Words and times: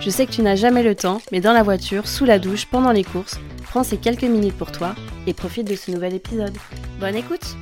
Je 0.00 0.10
sais 0.10 0.26
que 0.26 0.30
tu 0.30 0.42
n'as 0.42 0.54
jamais 0.54 0.84
le 0.84 0.94
temps, 0.94 1.20
mais 1.32 1.40
dans 1.40 1.52
la 1.52 1.64
voiture, 1.64 2.06
sous 2.06 2.24
la 2.24 2.38
douche, 2.38 2.66
pendant 2.66 2.92
les 2.92 3.02
courses, 3.02 3.40
prends 3.64 3.82
ces 3.82 3.96
quelques 3.96 4.22
minutes 4.22 4.56
pour 4.56 4.70
toi 4.70 4.94
et 5.26 5.34
profite 5.34 5.66
de 5.66 5.74
ce 5.74 5.90
nouvel 5.90 6.14
épisode. 6.14 6.56
Bonne 7.00 7.16
écoute! 7.16 7.56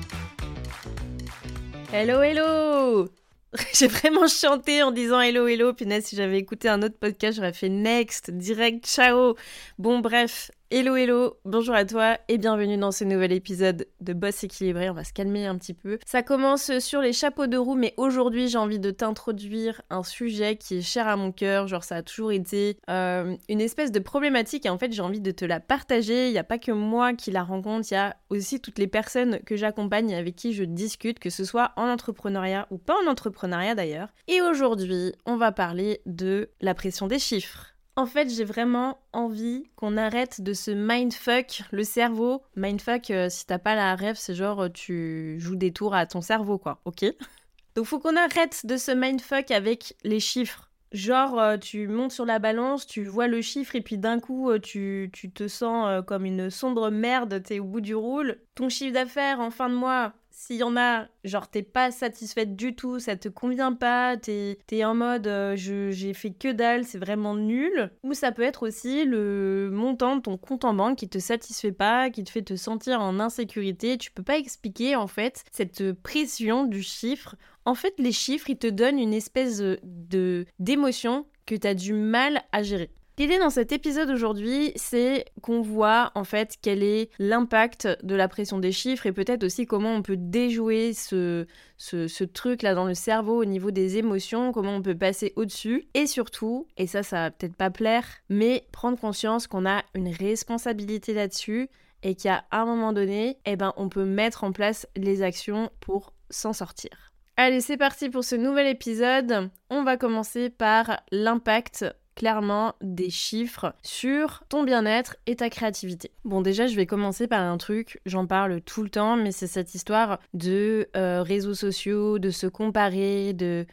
Hello 1.95 2.20
hello! 2.20 3.09
J'ai 3.73 3.87
vraiment 3.87 4.28
chanté 4.28 4.83
en 4.83 4.91
disant 4.91 5.20
hello 5.20 5.47
hello, 5.47 5.73
punaise 5.73 6.05
si 6.05 6.14
j'avais 6.14 6.38
écouté 6.38 6.69
un 6.69 6.83
autre 6.83 6.98
podcast 7.01 7.37
j'aurais 7.37 7.55
fait 7.55 7.70
next, 7.70 8.30
direct, 8.30 8.87
ciao! 8.87 9.34
Bon 9.78 10.00
bref, 10.00 10.50
Hello 10.69 10.97
hello, 10.97 11.38
bonjour 11.45 11.77
à 11.77 11.84
toi 11.84 12.19
et 12.27 12.38
bienvenue 12.38 12.77
dans 12.77 12.91
ce 12.91 13.05
nouvel 13.05 13.30
épisode 13.30 13.87
de 14.01 14.12
Boss 14.12 14.43
équilibré. 14.43 14.91
On 14.91 14.95
va 14.95 15.05
se 15.05 15.12
calmer 15.12 15.47
un 15.47 15.56
petit 15.59 15.75
peu. 15.75 16.01
Ça 16.05 16.25
commence 16.25 16.80
sur 16.80 17.01
les 17.01 17.12
chapeaux 17.12 17.47
de 17.47 17.56
roue, 17.56 17.77
mais 17.77 17.95
aujourd'hui 17.97 18.48
j'ai 18.48 18.59
envie 18.59 18.80
de 18.80 18.91
t'introduire 18.91 19.80
un 19.91 20.02
sujet 20.02 20.56
qui 20.56 20.79
est 20.79 20.83
cher 20.83 21.06
à 21.06 21.15
mon 21.15 21.30
cœur. 21.30 21.69
Genre 21.69 21.84
ça 21.84 21.95
a 21.95 22.02
toujours 22.02 22.33
été 22.33 22.79
euh, 22.91 23.37
une 23.48 23.61
espèce 23.61 23.92
de 23.92 24.01
problématique 24.01 24.66
et 24.66 24.69
en 24.69 24.77
fait 24.77 24.91
j'ai 24.92 25.02
envie 25.02 25.20
de 25.20 25.31
te 25.31 25.44
la 25.44 25.61
partager. 25.61 26.27
Il 26.27 26.33
n'y 26.33 26.39
a 26.39 26.42
pas 26.44 26.59
que 26.59 26.72
moi 26.72 27.14
qui 27.14 27.31
la 27.31 27.44
rencontre, 27.44 27.87
il 27.92 27.94
y 27.94 27.97
a 27.97 28.17
aussi 28.28 28.61
toutes 28.61 28.81
les 28.81 28.89
personnes 28.89 29.39
que 29.47 29.55
j'accompagne 29.55 30.11
et 30.11 30.17
avec 30.17 30.34
qui 30.34 30.53
je 30.53 30.64
discute, 30.64 31.20
que 31.20 31.31
ce 31.31 31.44
soit 31.44 31.75
en 31.77 31.89
entrepreneuriat 31.89 32.67
ou 32.72 32.78
pas 32.78 32.97
en 33.05 33.09
entrepreneuriat 33.09 33.77
d'ailleurs. 33.77 34.09
Et 34.27 34.42
aujourd'hui 34.42 35.12
on 35.27 35.37
va 35.37 35.53
parler 35.53 36.00
de 36.06 36.50
la 36.61 36.75
pression 36.75 37.06
des 37.06 37.20
chiffres. 37.20 37.75
En 37.98 38.05
fait, 38.05 38.28
j'ai 38.28 38.44
vraiment 38.44 38.98
envie 39.14 39.70
qu'on 39.75 39.97
arrête 39.97 40.42
de 40.42 40.52
se 40.52 40.70
mindfuck 40.70 41.62
le 41.72 41.83
cerveau. 41.83 42.42
Mindfuck, 42.55 43.11
euh, 43.11 43.30
si 43.30 43.47
t'as 43.47 43.58
pas 43.58 43.75
la 43.75 43.94
rêve, 43.94 44.16
c'est 44.19 44.34
genre 44.34 44.64
euh, 44.64 44.69
tu 44.69 45.36
joues 45.41 45.56
des 45.56 45.72
tours 45.72 45.94
à 45.94 46.05
ton 46.05 46.20
cerveau, 46.20 46.58
quoi, 46.58 46.78
ok? 46.84 47.06
Donc 47.75 47.86
faut 47.86 47.98
qu'on 47.98 48.16
arrête 48.16 48.66
de 48.66 48.77
se 48.77 48.92
mindfuck 48.92 49.50
avec 49.50 49.97
les 50.05 50.20
chiffres. 50.20 50.70
Genre, 50.92 51.41
euh, 51.41 51.56
tu 51.56 51.88
montes 51.88 52.12
sur 52.12 52.27
la 52.27 52.38
balance, 52.38 52.86
tu 52.86 53.05
vois 53.05 53.28
le 53.28 53.41
chiffre 53.41 53.75
et 53.77 53.80
puis 53.80 53.97
d'un 53.97 54.20
coup, 54.20 54.50
tu, 54.58 55.08
tu, 55.12 55.31
te 55.31 55.48
sens 55.48 56.05
comme 56.06 56.27
une 56.27 56.50
sombre 56.50 56.91
merde, 56.91 57.42
t'es 57.42 57.60
au 57.60 57.64
bout 57.64 57.81
du 57.81 57.94
roule. 57.94 58.38
Ton 58.55 58.69
chiffre 58.69 58.92
d'affaires 58.92 59.41
en 59.41 59.50
fin 59.50 59.70
de 59.70 59.75
mois, 59.75 60.12
s'il 60.39 60.56
y 60.56 60.62
en 60.62 60.77
a, 60.77 61.06
genre 61.25 61.48
t'es 61.48 61.62
pas 61.62 61.91
satisfaite 61.91 62.56
du 62.56 62.77
tout, 62.77 62.98
ça 62.98 63.17
te 63.17 63.31
convient 63.31 63.73
pas, 63.73 64.19
t'es 64.19 64.59
es 64.70 64.84
en 64.84 64.95
mode 64.95 65.27
euh, 65.27 65.56
j'ai 65.56 66.12
fait 66.12 66.31
que 66.31 66.53
dalle, 66.53 66.84
c'est 66.84 66.98
vraiment 66.98 67.34
nul. 67.34 67.91
Ou 68.03 68.12
ça 68.12 68.33
peut 68.33 68.43
être 68.43 68.67
aussi 68.69 69.06
le 69.06 69.70
montant 69.73 70.17
de 70.17 70.20
ton 70.20 70.37
compte 70.37 70.67
en 70.67 70.75
banque 70.75 70.98
qui 70.98 71.09
te 71.09 71.19
satisfait 71.19 71.73
pas, 71.73 72.11
qui 72.11 72.23
te 72.23 72.31
fait 72.31 72.43
te 72.43 72.55
sentir 72.55 73.01
en 73.01 73.19
insécurité. 73.19 73.97
Tu 73.97 74.11
peux 74.11 74.23
pas 74.23 74.37
expliquer 74.37 74.95
en 74.95 75.06
fait 75.06 75.43
cette 75.53 75.95
pression 76.03 76.65
du 76.65 76.83
chiffre. 76.83 77.37
En 77.65 77.75
fait, 77.75 77.95
les 77.97 78.12
chiffres, 78.12 78.50
ils 78.50 78.59
te 78.59 78.67
donnent 78.67 78.98
une 78.98 79.15
espèce 79.15 79.62
de 79.83 80.45
d'émotion 80.59 81.25
que 81.47 81.55
tu 81.55 81.67
as 81.67 81.75
du 81.75 81.95
mal 81.95 82.43
à 82.53 82.62
gérer. 82.62 82.91
L'idée 83.19 83.39
dans 83.39 83.48
cet 83.48 83.72
épisode 83.72 84.11
aujourd'hui, 84.11 84.72
c'est 84.77 85.25
qu'on 85.41 85.62
voit 85.62 86.12
en 86.14 86.25
fait 86.25 86.59
quel 86.61 86.83
est 86.83 87.09
l'impact 87.19 87.89
de 88.03 88.14
la 88.14 88.28
pression 88.28 88.59
des 88.59 88.72
chiffres 88.72 89.06
et 89.06 89.12
peut-être 89.12 89.43
aussi 89.43 89.65
comment 89.65 89.94
on 89.94 90.03
peut 90.03 90.19
déjouer 90.19 90.93
ce, 90.93 91.47
ce, 91.78 92.25
truc 92.25 92.60
là 92.60 92.75
dans 92.75 92.84
le 92.84 92.93
cerveau 92.93 93.41
au 93.41 93.47
niveau 93.47 93.71
des 93.71 93.97
émotions, 93.97 94.53
comment 94.53 94.77
on 94.77 94.82
peut 94.82 94.94
passer 94.94 95.32
au-dessus 95.37 95.88
et 95.94 96.06
surtout, 96.06 96.66
et 96.77 96.87
ça 96.87 97.03
ça 97.03 97.16
va 97.16 97.31
peut-être 97.31 97.56
pas 97.56 97.71
plaire, 97.71 98.06
mais 98.28 98.66
prendre 98.71 98.99
conscience 98.99 99.47
qu'on 99.47 99.65
a 99.65 99.83
une 99.94 100.09
responsabilité 100.09 101.15
là-dessus 101.15 101.71
et 102.03 102.16
qu'à 102.16 102.44
un 102.50 102.66
moment 102.66 102.93
donné, 102.93 103.38
eh 103.47 103.56
ben, 103.56 103.72
on 103.78 103.88
peut 103.88 104.04
mettre 104.04 104.44
en 104.44 104.53
place 104.53 104.87
les 104.94 105.22
actions 105.22 105.71
pour 105.81 106.12
s'en 106.28 106.53
sortir. 106.53 106.91
Allez, 107.38 107.62
c'est 107.62 107.78
parti 107.78 108.10
pour 108.10 108.25
ce 108.25 108.37
nouvel 108.37 108.66
épisode. 108.66 109.50
On 109.71 109.84
va 109.84 109.97
commencer 109.97 110.50
par 110.50 111.00
l'impact 111.10 111.87
clairement 112.16 112.75
des 112.81 113.10
chiffres 113.10 113.75
sur 113.82 114.43
ton 114.49 114.65
bien-être 114.65 115.16
et 115.27 115.37
ta 115.37 115.50
créativité. 115.50 116.10
Bon 116.25 116.41
déjà 116.41 116.66
je 116.66 116.75
vais 116.75 116.87
commencer 116.87 117.28
par 117.28 117.43
un 117.43 117.59
truc, 117.59 118.00
j'en 118.06 118.27
parle 118.27 118.60
tout 118.62 118.82
le 118.82 118.88
temps, 118.88 119.16
mais 119.16 119.31
c'est 119.31 119.47
cette 119.47 119.75
histoire 119.75 120.19
de 120.34 120.88
euh, 120.97 121.22
réseaux 121.22 121.54
sociaux, 121.54 122.19
de 122.19 122.31
se 122.31 122.49
comparer, 122.49 123.32
de 123.34 123.66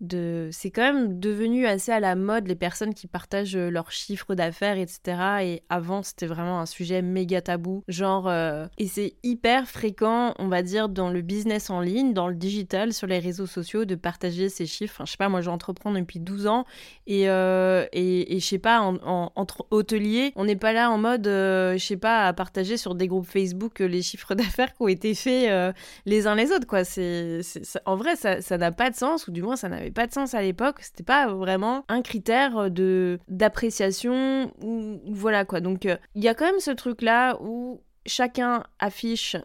de... 0.00 0.48
c'est 0.52 0.70
quand 0.70 0.82
même 0.82 1.18
devenu 1.18 1.66
assez 1.66 1.92
à 1.92 2.00
la 2.00 2.14
mode 2.14 2.46
les 2.46 2.54
personnes 2.54 2.94
qui 2.94 3.06
partagent 3.06 3.56
euh, 3.56 3.70
leurs 3.70 3.90
chiffres 3.90 4.34
d'affaires, 4.34 4.78
etc. 4.78 5.00
Et 5.42 5.62
avant, 5.68 6.02
c'était 6.02 6.26
vraiment 6.26 6.60
un 6.60 6.66
sujet 6.66 7.02
méga 7.02 7.40
tabou. 7.40 7.82
Genre, 7.88 8.28
euh, 8.28 8.66
et 8.78 8.86
c'est 8.86 9.14
hyper 9.22 9.68
fréquent, 9.68 10.34
on 10.38 10.48
va 10.48 10.62
dire, 10.62 10.88
dans 10.88 11.10
le 11.10 11.22
business 11.22 11.70
en 11.70 11.80
ligne, 11.80 12.12
dans 12.12 12.28
le 12.28 12.34
digital, 12.34 12.92
sur 12.92 13.06
les 13.06 13.18
réseaux 13.18 13.46
sociaux, 13.46 13.84
de 13.84 13.94
partager 13.94 14.48
ces 14.48 14.66
chiffres. 14.66 15.02
je 15.04 15.12
sais 15.12 15.16
pas, 15.16 15.28
moi, 15.28 15.40
j'entreprends 15.40 15.92
depuis 15.92 16.20
12 16.20 16.46
ans 16.46 16.64
et, 17.06 17.28
euh, 17.28 17.86
et, 17.92 18.38
je 18.38 18.44
sais 18.44 18.58
pas, 18.58 18.80
en, 18.80 19.32
entre 19.34 19.66
hôteliers, 19.70 20.32
on 20.36 20.44
n'est 20.44 20.56
pas 20.56 20.72
là 20.72 20.90
en 20.90 20.98
mode, 20.98 21.24
je 21.26 21.78
sais 21.78 21.96
pas, 21.96 22.26
à 22.26 22.32
partager 22.32 22.76
sur 22.76 22.94
des 22.94 23.08
groupes 23.08 23.26
Facebook 23.26 23.80
les 23.80 24.02
chiffres 24.02 24.34
d'affaires 24.36 24.74
qui 24.74 24.82
ont 24.82 24.88
été 24.88 25.14
faits 25.14 25.74
les 26.04 26.26
uns 26.26 26.34
les 26.34 26.52
autres, 26.52 26.66
quoi. 26.66 26.84
C'est, 26.84 27.40
en 27.84 27.96
vrai, 27.96 28.16
ça 28.16 28.58
n'a 28.58 28.72
pas 28.72 28.90
de 28.90 28.96
sens, 28.96 29.26
ou 29.28 29.30
du 29.30 29.42
moins, 29.42 29.56
ça 29.56 29.68
n'avait 29.68 29.85
pas 29.90 30.06
de 30.06 30.12
sens 30.12 30.34
à 30.34 30.42
l'époque. 30.42 30.78
C'était 30.80 31.04
pas 31.04 31.26
vraiment 31.28 31.84
un 31.88 32.02
critère 32.02 32.70
de 32.70 33.18
d'appréciation 33.28 34.52
ou 34.62 35.00
voilà 35.06 35.44
quoi. 35.44 35.60
Donc 35.60 35.86
euh, 35.86 35.96
il 36.14 36.22
y 36.22 36.28
a 36.28 36.34
quand 36.34 36.46
même 36.46 36.60
ce 36.60 36.70
truc 36.70 37.02
là 37.02 37.38
où 37.40 37.80
chacun 38.06 38.64
affiche 38.78 39.36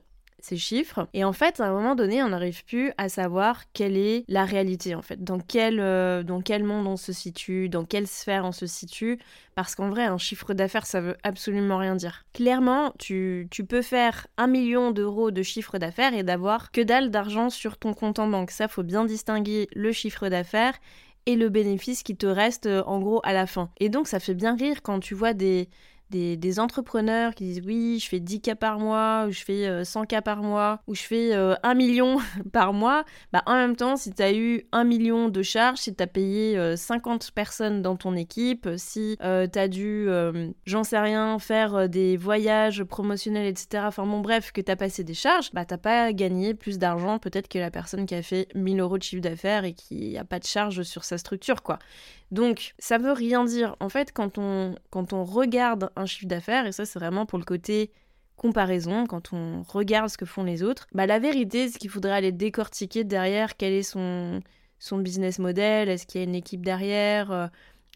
ces 0.43 0.57
chiffres. 0.57 1.07
Et 1.13 1.23
en 1.23 1.33
fait, 1.33 1.59
à 1.59 1.67
un 1.67 1.71
moment 1.71 1.95
donné, 1.95 2.21
on 2.23 2.29
n'arrive 2.29 2.63
plus 2.65 2.91
à 2.97 3.09
savoir 3.09 3.63
quelle 3.73 3.97
est 3.97 4.23
la 4.27 4.45
réalité, 4.45 4.95
en 4.95 5.01
fait. 5.01 5.23
Dans 5.23 5.39
quel, 5.39 5.79
euh, 5.79 6.23
dans 6.23 6.41
quel 6.41 6.63
monde 6.63 6.87
on 6.87 6.97
se 6.97 7.13
situe, 7.13 7.69
dans 7.69 7.85
quelle 7.85 8.07
sphère 8.07 8.45
on 8.45 8.51
se 8.51 8.65
situe. 8.65 9.19
Parce 9.55 9.75
qu'en 9.75 9.89
vrai, 9.89 10.05
un 10.05 10.17
chiffre 10.17 10.53
d'affaires, 10.53 10.85
ça 10.85 11.01
veut 11.01 11.17
absolument 11.23 11.77
rien 11.77 11.95
dire. 11.95 12.25
Clairement, 12.33 12.93
tu, 12.99 13.47
tu 13.51 13.65
peux 13.65 13.81
faire 13.81 14.27
un 14.37 14.47
million 14.47 14.91
d'euros 14.91 15.31
de 15.31 15.43
chiffre 15.43 15.77
d'affaires 15.77 16.13
et 16.13 16.23
d'avoir 16.23 16.71
que 16.71 16.81
dalle 16.81 17.11
d'argent 17.11 17.49
sur 17.49 17.77
ton 17.77 17.93
compte 17.93 18.19
en 18.19 18.27
banque. 18.27 18.51
Ça, 18.51 18.67
faut 18.67 18.83
bien 18.83 19.05
distinguer 19.05 19.67
le 19.73 19.91
chiffre 19.91 20.29
d'affaires 20.29 20.75
et 21.25 21.35
le 21.35 21.49
bénéfice 21.49 22.03
qui 22.03 22.15
te 22.15 22.25
reste 22.25 22.65
euh, 22.65 22.83
en 22.85 22.99
gros 22.99 23.21
à 23.23 23.33
la 23.33 23.45
fin. 23.45 23.69
Et 23.79 23.89
donc 23.89 24.07
ça 24.07 24.19
fait 24.19 24.33
bien 24.33 24.55
rire 24.55 24.81
quand 24.81 24.99
tu 24.99 25.13
vois 25.13 25.33
des, 25.33 25.69
des, 26.11 26.59
entrepreneurs 26.59 27.33
qui 27.33 27.45
disent 27.45 27.61
oui, 27.65 27.99
je 27.99 28.07
fais 28.07 28.19
10 28.19 28.41
cas 28.41 28.55
par 28.55 28.79
mois, 28.79 29.25
ou 29.27 29.31
je 29.31 29.43
fais 29.43 29.85
100 29.85 30.01
euh, 30.01 30.05
cas 30.05 30.21
par 30.21 30.43
mois, 30.43 30.81
ou 30.87 30.95
je 30.95 31.01
fais 31.01 31.33
1 31.33 31.37
euh, 31.37 31.75
million 31.75 32.17
par 32.51 32.73
mois, 32.73 33.03
bah 33.31 33.41
en 33.45 33.55
même 33.55 33.75
temps, 33.75 33.95
si 33.95 34.11
tu 34.11 34.21
as 34.21 34.33
eu 34.33 34.63
1 34.71 34.83
million 34.83 35.29
de 35.29 35.41
charges, 35.41 35.79
si 35.79 35.95
tu 35.95 36.03
as 36.03 36.07
payé 36.07 36.75
50 36.75 37.23
euh, 37.23 37.27
personnes 37.33 37.81
dans 37.81 37.95
ton 37.95 38.15
équipe, 38.15 38.67
si 38.77 39.17
tu 39.19 39.25
as 39.59 39.67
dû, 39.67 40.09
j'en 40.65 40.83
sais 40.83 40.99
rien, 40.99 41.39
faire 41.39 41.87
des 41.89 42.17
voyages 42.17 42.83
promotionnels, 42.83 43.47
etc., 43.47 43.83
enfin 43.87 44.05
bon 44.05 44.19
bref, 44.19 44.51
que 44.51 44.61
tu 44.61 44.71
as 44.71 44.75
passé 44.75 45.03
des 45.03 45.13
charges, 45.13 45.51
bah 45.53 45.65
t'as 45.65 45.77
pas 45.77 46.11
gagné 46.13 46.53
plus 46.53 46.77
d'argent 46.77 47.19
peut-être 47.19 47.47
que 47.47 47.59
la 47.59 47.71
personne 47.71 48.05
qui 48.05 48.15
a 48.15 48.21
fait 48.21 48.47
1000 48.55 48.79
euros 48.79 48.97
de 48.97 49.03
chiffre 49.03 49.21
d'affaires 49.21 49.63
et 49.63 49.73
qui 49.73 50.17
a 50.17 50.23
pas 50.23 50.39
de 50.39 50.45
charge 50.45 50.83
sur 50.83 51.03
sa 51.03 51.17
structure, 51.17 51.63
quoi. 51.63 51.79
Donc, 52.31 52.73
ça 52.79 52.97
veut 52.97 53.11
rien 53.11 53.43
dire. 53.43 53.75
En 53.79 53.89
fait, 53.89 54.11
quand 54.13 54.37
on, 54.37 54.75
quand 54.89 55.11
regarde 55.11 55.91
un 55.95 56.05
chiffre 56.05 56.27
d'affaires, 56.27 56.65
et 56.65 56.71
ça 56.71 56.85
c'est 56.85 56.97
vraiment 56.97 57.25
pour 57.25 57.37
le 57.37 57.43
côté 57.45 57.91
comparaison, 58.37 59.05
quand 59.05 59.33
on 59.33 59.61
regarde 59.61 60.09
ce 60.09 60.17
que 60.17 60.25
font 60.25 60.43
les 60.43 60.63
autres, 60.63 60.87
bah 60.93 61.05
la 61.05 61.19
vérité, 61.19 61.69
c'est 61.69 61.77
qu'il 61.77 61.89
faudrait 61.89 62.13
aller 62.13 62.31
décortiquer 62.31 63.03
derrière 63.03 63.55
quel 63.57 63.73
est 63.73 63.83
son, 63.83 64.39
son 64.79 64.97
business 64.97 65.37
model, 65.37 65.89
est-ce 65.89 66.07
qu'il 66.07 66.21
y 66.21 66.23
a 66.23 66.27
une 66.27 66.33
équipe 66.35 66.65
derrière, 66.65 67.31
euh, 67.31 67.47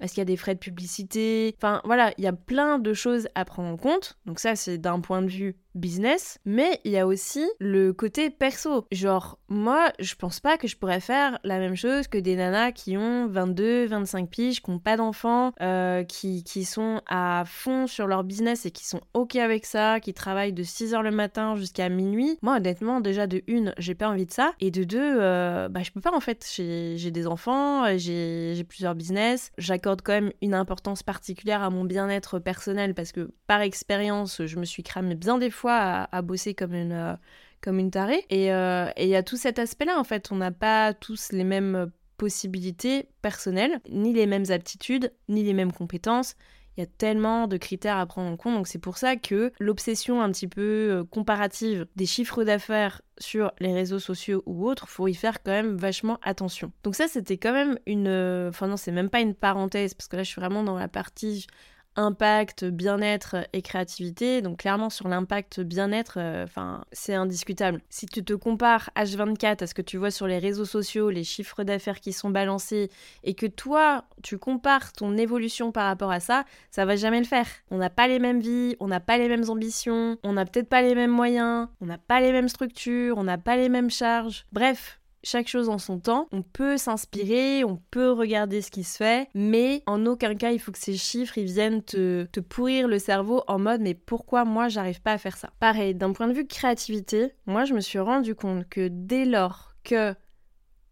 est-ce 0.01 0.13
qu'il 0.13 0.21
y 0.21 0.24
a 0.24 0.25
des 0.25 0.38
frais 0.38 0.54
de 0.54 0.59
publicité? 0.59 1.56
Enfin 1.57 1.81
voilà, 1.86 2.13
il 2.18 2.24
y 2.24 2.27
a 2.27 2.33
plein 2.33 2.77
de 2.77 2.94
choses 2.94 3.27
à 3.33 3.45
prendre 3.45 3.69
en 3.69 3.77
compte. 3.77 4.18
Donc 4.25 4.39
ça, 4.39 4.56
c'est 4.56 4.77
d'un 4.77 5.00
point 5.00 5.21
de 5.21 5.30
vue 5.30 5.56
business, 5.75 6.39
mais 6.45 6.80
il 6.86 6.92
y 6.92 6.98
a 6.98 7.06
aussi 7.06 7.45
le 7.60 7.94
côté 7.94 8.30
perso. 8.30 8.86
Genre, 8.92 9.38
moi, 9.50 9.92
je 10.00 10.16
pense 10.16 10.39
pas 10.39 10.57
que 10.57 10.68
je 10.68 10.77
pourrais 10.77 11.00
faire 11.00 11.38
la 11.44 11.60
même 11.60 11.75
chose 11.75 12.07
que 12.07 12.18
des 12.18 12.36
nanas 12.36 12.72
qui 12.72 12.98
ont 12.98 13.27
22, 13.27 13.86
25 13.86 14.30
piges, 14.30 14.62
qui 14.62 14.72
n'ont 14.72 14.80
pas 14.80 14.98
d'enfants, 14.98 15.51
euh, 15.62 16.04
qui, 16.04 16.44
qui 16.44 16.66
sont 16.66 17.01
à 17.07 17.44
fond 17.45 17.88
sur 17.88 18.07
leur 18.07 18.24
business 18.24 18.66
et 18.66 18.72
qui 18.72 18.86
sont 18.86 19.01
ok 19.13 19.36
avec 19.36 19.66
ça, 19.66 20.00
qui 20.00 20.13
travaillent 20.13 20.54
de 20.54 20.63
6h 20.63 21.01
le 21.01 21.12
matin 21.12 21.56
jusqu'à 21.56 21.89
minuit. 21.89 22.38
Moi, 22.42 22.56
honnêtement, 22.56 23.01
déjà 23.01 23.28
de 23.28 23.44
une, 23.48 23.74
j'ai 23.78 23.95
pas 23.95 24.07
envie 24.07 24.25
de 24.25 24.31
ça. 24.31 24.54
Et 24.60 24.71
de 24.71 24.83
deux, 24.83 24.98
euh, 25.00 25.68
bah, 25.69 25.83
je 25.83 25.92
peux 25.92 26.01
pas 26.01 26.16
en 26.16 26.19
fait. 26.19 26.48
J'ai 26.56 27.12
des 27.12 27.28
enfants, 27.28 27.98
j'ai 27.98 28.63
plusieurs 28.68 28.95
business. 28.95 29.51
J'accorde 29.57 30.01
quand 30.01 30.13
même 30.13 30.31
une 30.42 30.54
importance 30.54 31.04
particulière 31.04 31.63
à 31.63 31.69
mon 31.69 31.83
bien-être 31.83 32.39
personnel 32.39 32.94
parce 32.94 33.12
que 33.12 33.31
par 33.48 33.62
expérience, 33.62 34.45
je 34.45 34.57
me 34.57 34.66
suis 34.66 34.83
cramé 34.83 35.16
bien 35.16 35.38
des 35.38 35.50
fois 35.50 35.64
à, 35.73 36.21
bosser 36.21 36.53
comme 36.53 36.73
une, 36.73 36.91
euh, 36.91 37.13
comme 37.62 37.79
une 37.79 37.91
tarée. 37.91 38.25
Euh, 38.31 38.89
et 38.95 39.03
il 39.03 39.09
y 39.09 39.15
a 39.15 39.23
tout 39.23 39.38
cet 39.38 39.59
aspect-là, 39.59 40.00
en 40.00 40.03
fait. 40.03 40.31
On 40.31 40.35
n'a 40.35 40.51
pas 40.51 40.94
tous 40.94 41.31
les 41.31 41.44
mêmes 41.44 41.91
possibilités 42.17 43.09
personnelles, 43.21 43.81
ni 43.89 44.13
les 44.13 44.25
mêmes 44.25 44.45
aptitudes, 44.50 45.12
ni 45.29 45.44
les 45.44 45.53
mêmes 45.53 45.73
compétences. 45.73 46.35
Il 46.77 46.81
y 46.81 46.83
a 46.83 46.88
tellement 46.88 47.47
de 47.47 47.56
critères 47.56 47.97
à 47.97 48.06
prendre 48.06 48.29
en 48.29 48.35
compte, 48.35 48.56
donc 48.56 48.67
c'est 48.67 48.79
pour 48.79 48.97
ça 48.97 49.15
que 49.15 49.53
l'obsession 49.59 50.21
un 50.21 50.29
petit 50.31 50.47
peu 50.47 50.62
euh, 50.62 51.03
comparative 51.06 51.88
des 51.95 52.06
chiffres 52.06 52.44
d'affaires 52.44 53.01
sur 53.18 53.53
les 53.59 53.73
réseaux 53.73 54.00
sociaux 54.00 54.44
ou 54.45 54.68
autres, 54.68 54.89
faut 54.89 55.07
y 55.07 55.13
faire 55.13 55.41
quand 55.41 55.53
même 55.53 55.77
vachement 55.77 56.19
attention. 56.21 56.73
Donc 56.83 56.95
ça, 56.95 57.07
c'était 57.07 57.38
quand 57.38 57.53
même 57.53 57.79
une... 57.85 58.50
Enfin 58.50 58.68
non, 58.68 58.75
c'est 58.75 58.91
même 58.91 59.09
pas 59.09 59.21
une 59.21 59.35
parenthèse, 59.35 59.94
parce 59.94 60.09
que 60.09 60.18
là, 60.18 60.23
je 60.23 60.29
suis 60.31 60.41
vraiment 60.41 60.63
dans 60.63 60.77
la 60.77 60.89
partie 60.89 61.47
impact, 61.95 62.65
bien-être 62.65 63.38
et 63.53 63.62
créativité. 63.62 64.42
Donc 64.42 64.59
clairement 64.59 64.89
sur 64.89 65.07
l'impact 65.07 65.62
bien-être, 65.62 66.18
euh, 66.18 66.44
enfin 66.44 66.83
c'est 66.92 67.13
indiscutable. 67.13 67.81
Si 67.89 68.06
tu 68.06 68.24
te 68.24 68.33
compares 68.33 68.89
H24 68.95 69.63
à 69.63 69.68
ce 69.68 69.74
que 69.74 69.81
tu 69.81 69.97
vois 69.97 70.12
sur 70.12 70.27
les 70.27 70.39
réseaux 70.39 70.65
sociaux, 70.65 71.09
les 71.09 71.24
chiffres 71.24 71.63
d'affaires 71.63 72.00
qui 72.00 72.13
sont 72.13 72.30
balancés 72.30 72.89
et 73.24 73.33
que 73.33 73.45
toi 73.45 74.06
tu 74.24 74.38
compares 74.38 74.94
ton 74.94 75.18
évolution 75.18 75.71
par 75.71 75.88
rapport 75.88 76.12
à 76.12 76.19
ça, 76.19 76.45
ça 76.71 76.86
va 76.86 76.95
jamais 76.95 77.19
le 77.19 77.25
faire. 77.25 77.47
On 77.71 77.77
n'a 77.77 77.89
pas 77.89 78.07
les 78.07 78.19
mêmes 78.19 78.39
vies, 78.39 78.75
on 78.80 78.88
n'a 78.88 79.00
pas 79.00 79.18
les 79.18 79.27
mêmes 79.27 79.50
ambitions, 79.50 80.18
on 80.24 80.33
n'a 80.33 80.45
peut-être 80.45 80.69
pas 80.69 80.81
les 80.81 80.95
mêmes 80.95 81.12
moyens, 81.12 81.68
on 81.81 81.86
n'a 81.86 81.97
pas 81.97 82.19
les 82.19 82.31
mêmes 82.31 82.50
structures, 82.50 83.18
on 83.18 83.24
n'a 83.24 83.38
pas 83.38 83.56
les 83.57 83.69
mêmes 83.69 83.89
charges. 83.89 84.45
Bref, 84.51 85.00
chaque 85.25 85.48
chose 85.48 85.69
en 85.69 85.80
son 85.80 86.00
temps. 86.00 86.27
On 86.31 86.44
peut 86.44 86.77
s'inspirer, 86.77 87.63
on 87.66 87.77
peut 87.92 88.12
regarder 88.12 88.62
ce 88.62 88.72
qui 88.72 88.83
se 88.83 88.98
fait, 88.98 89.27
mais 89.33 89.83
en 89.88 90.06
aucun 90.06 90.36
cas 90.36 90.51
il 90.51 90.60
faut 90.60 90.72
que 90.72 90.77
ces 90.77 90.95
chiffres 90.95 91.39
viennent 91.42 91.83
te, 91.83 92.25
te 92.25 92.39
pourrir 92.39 92.88
le 92.88 93.00
cerveau 93.00 93.44
en 93.48 93.60
mode 93.60 93.81
mais 93.81 93.95
pourquoi 93.95 94.45
moi 94.45 94.69
j'arrive 94.69 95.01
pas 95.01 95.13
à 95.13 95.18
faire 95.18 95.36
ça? 95.36 95.50
Pareil, 95.60 95.95
d'un 95.95 96.13
point 96.13 96.27
de 96.27 96.33
vue 96.33 96.48
créativité, 96.48 97.33
moi 97.48 97.66
je 97.66 97.74
me 97.74 97.81
suis 97.81 98.00
rendu 98.00 98.36
compte 98.36 98.69
que 98.69 98.88
dès 98.88 99.25
lors 99.25 99.74
que 99.83 100.13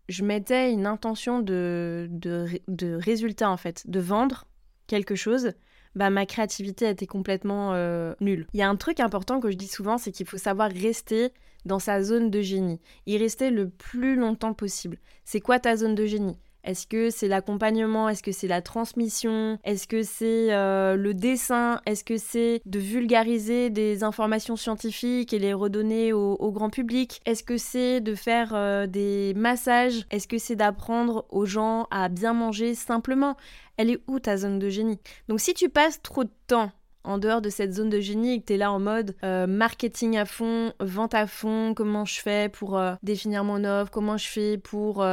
je 0.09 0.23
mettais 0.23 0.71
une 0.71 0.87
intention 0.87 1.39
de, 1.39 2.09
de 2.11 2.95
résultat 2.95 3.49
en 3.49 3.57
fait, 3.57 3.83
de 3.89 3.99
vendre 3.99 4.47
quelque 4.87 5.15
chose, 5.15 5.53
bah, 5.95 6.09
ma 6.09 6.25
créativité 6.25 6.89
était 6.89 7.07
complètement 7.07 7.73
euh, 7.73 8.13
nulle. 8.19 8.47
Il 8.53 8.59
y 8.59 8.63
a 8.63 8.69
un 8.69 8.75
truc 8.75 8.99
important 8.99 9.39
que 9.39 9.51
je 9.51 9.57
dis 9.57 9.67
souvent, 9.67 9.97
c'est 9.97 10.11
qu'il 10.11 10.27
faut 10.27 10.37
savoir 10.37 10.71
rester 10.71 11.31
dans 11.65 11.79
sa 11.79 12.03
zone 12.03 12.29
de 12.29 12.41
génie, 12.41 12.81
y 13.05 13.17
rester 13.17 13.49
le 13.49 13.69
plus 13.69 14.15
longtemps 14.15 14.53
possible. 14.53 14.97
C'est 15.23 15.39
quoi 15.39 15.59
ta 15.59 15.77
zone 15.77 15.95
de 15.95 16.05
génie? 16.05 16.37
Est-ce 16.63 16.87
que 16.87 17.09
c'est 17.09 17.27
l'accompagnement? 17.27 18.07
Est-ce 18.07 18.23
que 18.23 18.31
c'est 18.31 18.47
la 18.47 18.61
transmission? 18.61 19.59
Est-ce 19.65 19.85
que 19.85 20.01
c'est 20.01 20.53
euh, 20.53 20.95
le 20.95 21.13
dessin? 21.13 21.81
Est-ce 21.85 22.05
que 22.05 22.17
c'est 22.17 22.61
de 22.65 22.79
vulgariser 22.79 23.69
des 23.69 24.03
informations 24.03 24.55
scientifiques 24.55 25.33
et 25.33 25.39
les 25.39 25.53
redonner 25.53 26.13
au, 26.13 26.51
grand 26.51 26.69
public? 26.69 27.21
Est-ce 27.25 27.43
que 27.43 27.57
c'est 27.57 27.99
de 27.99 28.15
faire 28.15 28.53
euh, 28.53 28.87
des 28.87 29.33
massages? 29.35 30.05
Est-ce 30.09 30.27
que 30.27 30.37
c'est 30.37 30.55
d'apprendre 30.55 31.25
aux 31.29 31.45
gens 31.45 31.87
à 31.91 32.07
bien 32.07 32.33
manger 32.33 32.75
simplement? 32.75 33.35
Elle 33.75 33.89
est 33.89 33.99
où 34.07 34.19
ta 34.19 34.37
zone 34.37 34.59
de 34.59 34.69
génie? 34.69 34.99
Donc 35.27 35.41
si 35.41 35.53
tu 35.53 35.67
passes 35.67 36.01
trop 36.01 36.23
de 36.23 36.31
temps 36.47 36.71
en 37.03 37.17
dehors 37.17 37.41
de 37.41 37.49
cette 37.49 37.73
zone 37.73 37.89
de 37.89 37.99
génie 37.99 38.35
et 38.35 38.39
que 38.39 38.45
tu 38.45 38.53
es 38.53 38.57
là 38.57 38.71
en 38.71 38.79
mode 38.79 39.17
euh, 39.25 39.47
marketing 39.47 40.17
à 40.17 40.23
fond, 40.23 40.71
vente 40.79 41.13
à 41.13 41.27
fond, 41.27 41.73
comment 41.75 42.05
je 42.05 42.21
fais 42.21 42.47
pour 42.47 42.79
définir 43.01 43.43
mon 43.43 43.65
offre, 43.65 43.91
comment 43.91 44.15
je 44.15 44.27
fais 44.27 44.57
pour 44.57 45.03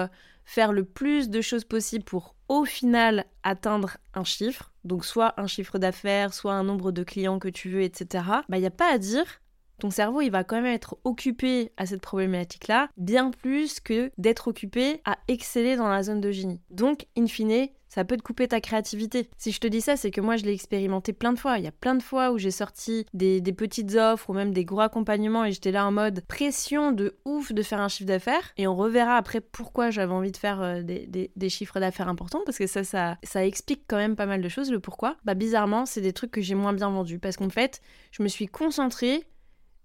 faire 0.51 0.73
le 0.73 0.85
plus 0.85 1.31
de 1.31 1.41
choses 1.41 1.63
possible 1.63 2.03
pour 2.03 2.35
au 2.49 2.65
final 2.65 3.25
atteindre 3.45 3.99
un 4.15 4.25
chiffre, 4.25 4.73
donc 4.83 5.05
soit 5.05 5.41
un 5.41 5.47
chiffre 5.47 5.79
d'affaires, 5.79 6.35
soit 6.35 6.55
un 6.55 6.65
nombre 6.65 6.91
de 6.91 7.05
clients 7.05 7.39
que 7.39 7.47
tu 7.49 7.71
veux, 7.71 7.83
etc., 7.83 8.25
bah 8.49 8.57
il 8.57 8.61
n'y 8.61 8.67
a 8.67 8.73
pas 8.73 8.93
à 8.93 8.99
dire. 8.99 9.40
Ton 9.81 9.91
cerveau, 9.91 10.21
il 10.21 10.31
va 10.31 10.45
quand 10.45 10.57
même 10.57 10.67
être 10.67 10.99
occupé 11.05 11.73
à 11.79 11.87
cette 11.87 12.03
problématique-là, 12.03 12.91
bien 12.99 13.31
plus 13.31 13.81
que 13.81 14.11
d'être 14.19 14.49
occupé 14.49 15.01
à 15.07 15.17
exceller 15.27 15.77
dans 15.77 15.89
la 15.89 16.03
zone 16.03 16.21
de 16.21 16.31
génie. 16.31 16.61
Donc, 16.71 17.07
in 17.17 17.27
fine, 17.27 17.69
ça 17.91 18.05
peut 18.05 18.17
te 18.17 18.23
couper 18.23 18.47
ta 18.47 18.61
créativité. 18.61 19.29
Si 19.37 19.51
je 19.51 19.59
te 19.59 19.67
dis 19.67 19.81
ça, 19.81 19.97
c'est 19.97 20.13
que 20.13 20.21
moi 20.21 20.37
je 20.37 20.45
l'ai 20.45 20.53
expérimenté 20.53 21.13
plein 21.13 21.33
de 21.33 21.39
fois. 21.39 21.59
Il 21.59 21.65
y 21.65 21.69
a 21.69 21.73
plein 21.73 21.97
de 21.97 22.03
fois 22.03 22.31
où 22.31 22.39
j'ai 22.39 22.53
sorti 22.53 23.05
des, 23.13 23.43
petites 23.53 23.97
offres 23.97 24.31
ou 24.31 24.33
même 24.33 24.53
des 24.53 24.65
gros 24.65 24.81
accompagnements 24.81 25.45
et 25.45 25.51
j'étais 25.51 25.73
là 25.73 25.85
en 25.85 25.91
mode 25.91 26.25
pression 26.29 26.93
de 26.93 27.17
ouf 27.25 27.53
de 27.53 27.63
faire 27.63 27.81
un 27.81 27.89
chiffre 27.89 28.07
d'affaires. 28.07 28.53
Et 28.57 28.69
on 28.69 28.77
reverra 28.77 29.17
après 29.17 29.41
pourquoi 29.41 29.91
j'avais 29.91 30.13
envie 30.13 30.31
de 30.31 30.37
faire 30.37 30.63
euh, 30.63 30.83
des, 30.83 31.49
chiffres 31.49 31.81
d'affaires 31.81 32.09
importants 32.09 32.43
parce 32.47 32.59
que 32.59 32.69
ça, 32.69 32.85
ça, 32.85 33.45
explique 33.45 33.83
quand 33.89 33.97
même 33.97 34.15
pas 34.15 34.27
mal 34.27 34.41
de 34.41 34.49
choses, 34.49 34.71
le 34.71 34.79
pourquoi. 34.79 35.17
Bah 35.25 35.35
bizarrement, 35.35 35.85
c'est 35.85 36.01
des 36.01 36.13
trucs 36.13 36.31
que 36.31 36.41
j'ai 36.41 36.55
moins 36.55 36.73
bien 36.73 36.91
vendus 36.91 37.19
parce 37.19 37.37
qu'en 37.37 37.51
fait, 37.51 37.83
je 38.13 38.23
me 38.23 38.29
suis 38.29 38.47
concentrée 38.47 39.25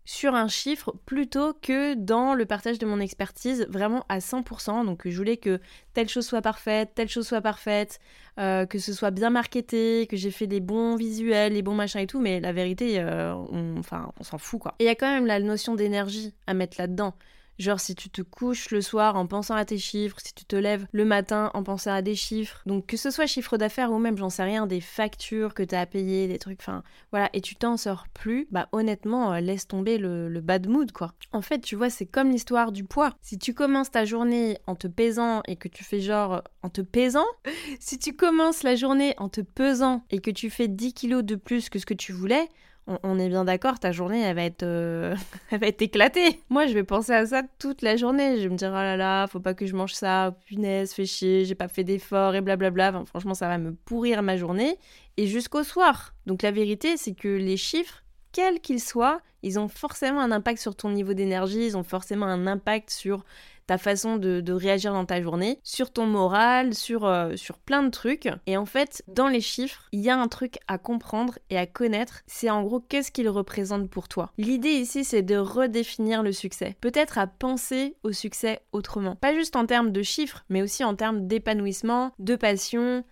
sur 0.05 0.35
un 0.35 0.47
chiffre 0.47 0.93
plutôt 1.05 1.53
que 1.53 1.95
dans 1.95 2.35
le 2.35 2.45
partage 2.45 2.77
de 2.77 2.85
mon 2.85 2.99
expertise 2.99 3.65
vraiment 3.69 4.05
à 4.07 4.19
100%. 4.19 4.85
Donc 4.85 5.01
je 5.07 5.17
voulais 5.17 5.37
que 5.37 5.59
telle 5.93 6.07
chose 6.07 6.25
soit 6.25 6.41
parfaite, 6.43 6.91
telle 6.93 7.09
chose 7.09 7.27
soit 7.27 7.41
parfaite, 7.41 7.99
euh, 8.39 8.65
que 8.67 8.77
ce 8.77 8.93
soit 8.93 9.11
bien 9.11 9.31
marketé, 9.31 10.07
que 10.07 10.15
j'ai 10.15 10.31
fait 10.31 10.47
des 10.47 10.59
bons 10.59 10.95
visuels, 10.95 11.53
les 11.53 11.63
bons 11.63 11.73
machins 11.73 12.01
et 12.01 12.07
tout, 12.07 12.21
mais 12.21 12.39
la 12.39 12.53
vérité, 12.53 12.99
euh, 12.99 13.33
on, 13.33 13.77
enfin, 13.79 14.11
on 14.19 14.23
s'en 14.23 14.37
fout 14.37 14.61
quoi. 14.61 14.75
Et 14.79 14.83
il 14.83 14.87
y 14.87 14.89
a 14.89 14.95
quand 14.95 15.11
même 15.11 15.25
la 15.25 15.39
notion 15.39 15.75
d'énergie 15.75 16.33
à 16.45 16.53
mettre 16.53 16.79
là-dedans. 16.79 17.15
Genre 17.57 17.79
si 17.79 17.95
tu 17.95 18.09
te 18.09 18.21
couches 18.21 18.71
le 18.71 18.81
soir 18.81 19.15
en 19.15 19.27
pensant 19.27 19.55
à 19.55 19.65
tes 19.65 19.77
chiffres, 19.77 20.17
si 20.23 20.33
tu 20.33 20.45
te 20.45 20.55
lèves 20.55 20.85
le 20.91 21.05
matin 21.05 21.51
en 21.53 21.63
pensant 21.63 21.91
à 21.91 22.01
des 22.01 22.15
chiffres, 22.15 22.61
donc 22.65 22.85
que 22.85 22.97
ce 22.97 23.11
soit 23.11 23.27
chiffre 23.27 23.57
d'affaires 23.57 23.91
ou 23.91 23.99
même 23.99 24.17
j'en 24.17 24.29
sais 24.29 24.43
rien, 24.43 24.67
des 24.67 24.81
factures 24.81 25.53
que 25.53 25.63
tu 25.63 25.73
as 25.75 25.81
à 25.81 25.85
payer, 25.85 26.27
des 26.27 26.37
trucs, 26.37 26.59
enfin 26.61 26.83
voilà, 27.11 27.29
et 27.33 27.41
tu 27.41 27.55
t'en 27.55 27.77
sors 27.77 28.07
plus, 28.13 28.47
bah 28.51 28.67
honnêtement 28.71 29.33
euh, 29.33 29.39
laisse 29.39 29.67
tomber 29.67 29.97
le, 29.97 30.27
le 30.27 30.41
bad 30.41 30.67
mood 30.67 30.91
quoi. 30.91 31.13
En 31.31 31.41
fait 31.41 31.59
tu 31.59 31.75
vois 31.75 31.89
c'est 31.89 32.05
comme 32.05 32.29
l'histoire 32.29 32.71
du 32.71 32.83
poids. 32.83 33.13
Si 33.21 33.37
tu 33.37 33.53
commences 33.53 33.91
ta 33.91 34.05
journée 34.05 34.57
en 34.67 34.75
te 34.75 34.87
pesant 34.87 35.41
et 35.47 35.55
que 35.55 35.67
tu 35.67 35.83
fais 35.83 36.01
genre 36.01 36.43
en 36.61 36.69
te 36.69 36.81
pesant, 36.81 37.25
si 37.79 37.97
tu 37.97 38.15
commences 38.15 38.63
la 38.63 38.75
journée 38.75 39.13
en 39.17 39.29
te 39.29 39.41
pesant 39.41 40.03
et 40.09 40.19
que 40.19 40.31
tu 40.31 40.49
fais 40.49 40.67
10 40.67 40.93
kilos 40.93 41.23
de 41.23 41.35
plus 41.35 41.69
que 41.69 41.79
ce 41.79 41.85
que 41.85 41.93
tu 41.93 42.11
voulais, 42.11 42.49
on, 42.87 43.17
est 43.17 43.29
bien 43.29 43.45
d'accord, 43.45 43.79
ta 43.79 43.91
journée, 43.91 44.21
elle 44.21 44.35
va 44.35 44.43
être, 44.43 44.63
euh, 44.63 45.15
elle 45.51 45.59
va 45.59 45.67
être 45.67 45.81
éclatée. 45.81 46.39
Moi, 46.49 46.67
je 46.67 46.73
vais 46.73 46.83
penser 46.83 47.13
à 47.13 47.25
ça 47.25 47.41
toute 47.59 47.81
la 47.81 47.95
journée. 47.95 48.37
Je 48.37 48.43
vais 48.43 48.49
me 48.49 48.57
dire, 48.57 48.69
oh 48.69 48.75
là 48.75 48.95
là, 48.95 49.27
faut 49.27 49.39
pas 49.39 49.53
que 49.53 49.65
je 49.65 49.75
mange 49.75 49.93
ça, 49.93 50.35
punaise, 50.45 50.93
fais 50.93 51.05
chier, 51.05 51.45
j'ai 51.45 51.55
pas 51.55 51.67
fait 51.67 51.83
d'efforts 51.83 52.35
et 52.35 52.41
blablabla. 52.41 53.03
franchement, 53.05 53.33
ça 53.33 53.47
va 53.47 53.57
me 53.57 53.73
pourrir 53.73 54.21
ma 54.21 54.37
journée. 54.37 54.77
Et 55.17 55.27
jusqu'au 55.27 55.63
soir. 55.63 56.13
Donc 56.25 56.41
la 56.41 56.51
vérité, 56.51 56.97
c'est 56.97 57.15
que 57.15 57.27
les 57.27 57.57
chiffres, 57.57 58.03
quels 58.35 58.59
qu'ils 58.59 58.81
soient, 58.81 59.21
ils 59.43 59.59
ont 59.59 59.69
forcément 59.69 60.19
un 60.19 60.31
impact 60.33 60.59
sur 60.59 60.75
ton 60.75 60.89
niveau 60.89 61.13
d'énergie, 61.13 61.67
ils 61.67 61.77
ont 61.77 61.85
forcément 61.85 62.25
un 62.25 62.47
impact 62.47 62.89
sur 62.89 63.23
ta 63.65 63.77
façon 63.77 64.17
de, 64.17 64.51
réagir 64.51 64.91
dans 64.91 65.05
ta 65.05 65.21
journée, 65.21 65.57
sur 65.63 65.89
ton 65.89 66.05
moral, 66.05 66.73
sur, 66.73 67.05
euh, 67.05 67.37
sur 67.37 67.57
plein 67.59 67.81
de 67.81 67.89
trucs. 67.89 68.27
Et 68.45 68.57
en 68.57 68.65
fait, 68.65 69.03
dans 69.07 69.29
les 69.29 69.39
chiffres, 69.39 69.87
il 69.93 70.01
y 70.01 70.09
a 70.09 70.17
un 70.17 70.27
truc 70.27 70.57
à 70.67 70.77
comprendre 70.77 71.39
et 71.49 71.57
à 71.57 71.65
connaître. 71.65 72.23
C'est 72.27 72.49
en 72.49 72.61
gros 72.61 72.81
qu'est-ce 72.81 73.09
qu'ils 73.09 73.29
représentent 73.29 73.89
pour 73.89 74.09
toi? 74.09 74.33
L'idée 74.37 74.73
ici, 74.73 75.05
c'est 75.05 75.23
de 75.23 75.37
redéfinir 75.37 76.21
le 76.21 76.33
succès. 76.33 76.75
Peut-être 76.81 77.17
à 77.17 77.25
penser 77.25 77.95
au 78.03 78.11
succès 78.11 78.59
autrement. 78.73 79.15
Pas 79.15 79.33
juste 79.33 79.55
en 79.55 79.65
termes 79.65 79.93
de 79.93 80.03
chiffres, 80.03 80.43
mais 80.49 80.61
aussi 80.61 80.83
en 80.83 80.95
termes 80.95 81.25
d'épanouissement, 81.25 82.11
de 82.19 82.35
passion, 82.35 83.05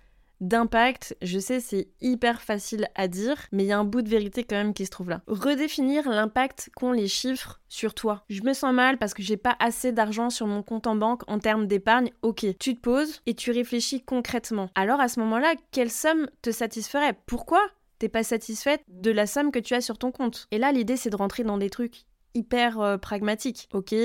d'impact, 0.44 1.16
je 1.22 1.40
sais 1.40 1.60
c'est 1.60 1.88
hyper 2.02 2.42
facile 2.42 2.88
à 2.96 3.08
dire, 3.08 3.38
mais 3.52 3.64
il 3.64 3.68
y 3.68 3.72
a 3.72 3.80
un 3.80 3.86
bout 3.86 4.02
de 4.02 4.10
vérité 4.10 4.44
quand 4.44 4.58
même 4.58 4.74
qui 4.74 4.86
se 4.86 4.92
trouve 4.92 5.10
là. 5.10 5.22
Redéfinir 5.28 6.10
l'impact 6.10 6.70
qu'ont 6.76 6.92
les 6.92 7.08
chiffres 7.08 7.62
sur 7.70 7.94
toi. 7.94 8.26
Je 8.30 8.44
me 8.44 8.54
sens 8.54 8.74
mal 8.74 8.98
parce 8.98 9.14
que 9.14 9.24
j'ai 9.24 9.38
pas 9.38 9.56
assez 9.60 9.92
d'argent 9.92 10.30
sur 10.30 10.46
mon 10.46 10.62
compte 10.62 10.86
en 10.86 10.96
banque 10.96 11.24
en 11.28 11.40
termes 11.40 11.66
d'épargne. 11.66 12.12
Ok, 12.22 12.46
tu 12.60 12.76
te 12.76 12.82
poses 12.82 13.22
et 13.26 13.34
tu 13.34 13.52
réfléchis 13.52 14.04
concrètement. 14.04 14.70
Alors 14.76 15.00
à 15.00 15.08
ce 15.08 15.20
moment-là, 15.22 15.56
quelle 15.72 15.92
somme 15.92 16.28
te 16.42 16.52
satisferait? 16.52 17.18
Pourquoi 17.26 17.62
t'es 18.00 18.10
pas 18.10 18.24
satisfaite 18.24 18.84
de 18.90 19.12
la 19.12 19.26
somme 19.26 19.52
que 19.52 19.60
tu 19.60 19.74
as 19.74 19.82
sur 19.82 19.98
ton 19.98 20.12
compte? 20.12 20.48
Et 20.52 20.58
là, 20.58 20.72
l'idée 20.72 20.98
c'est 20.98 21.10
de 21.10 21.16
rentrer 21.16 21.44
dans 21.44 21.58
des 21.58 21.70
trucs 21.70 22.04
hyper 22.34 22.82
euh, 22.82 22.98
pragmatiques. 22.98 23.70
Ok, 23.74 23.96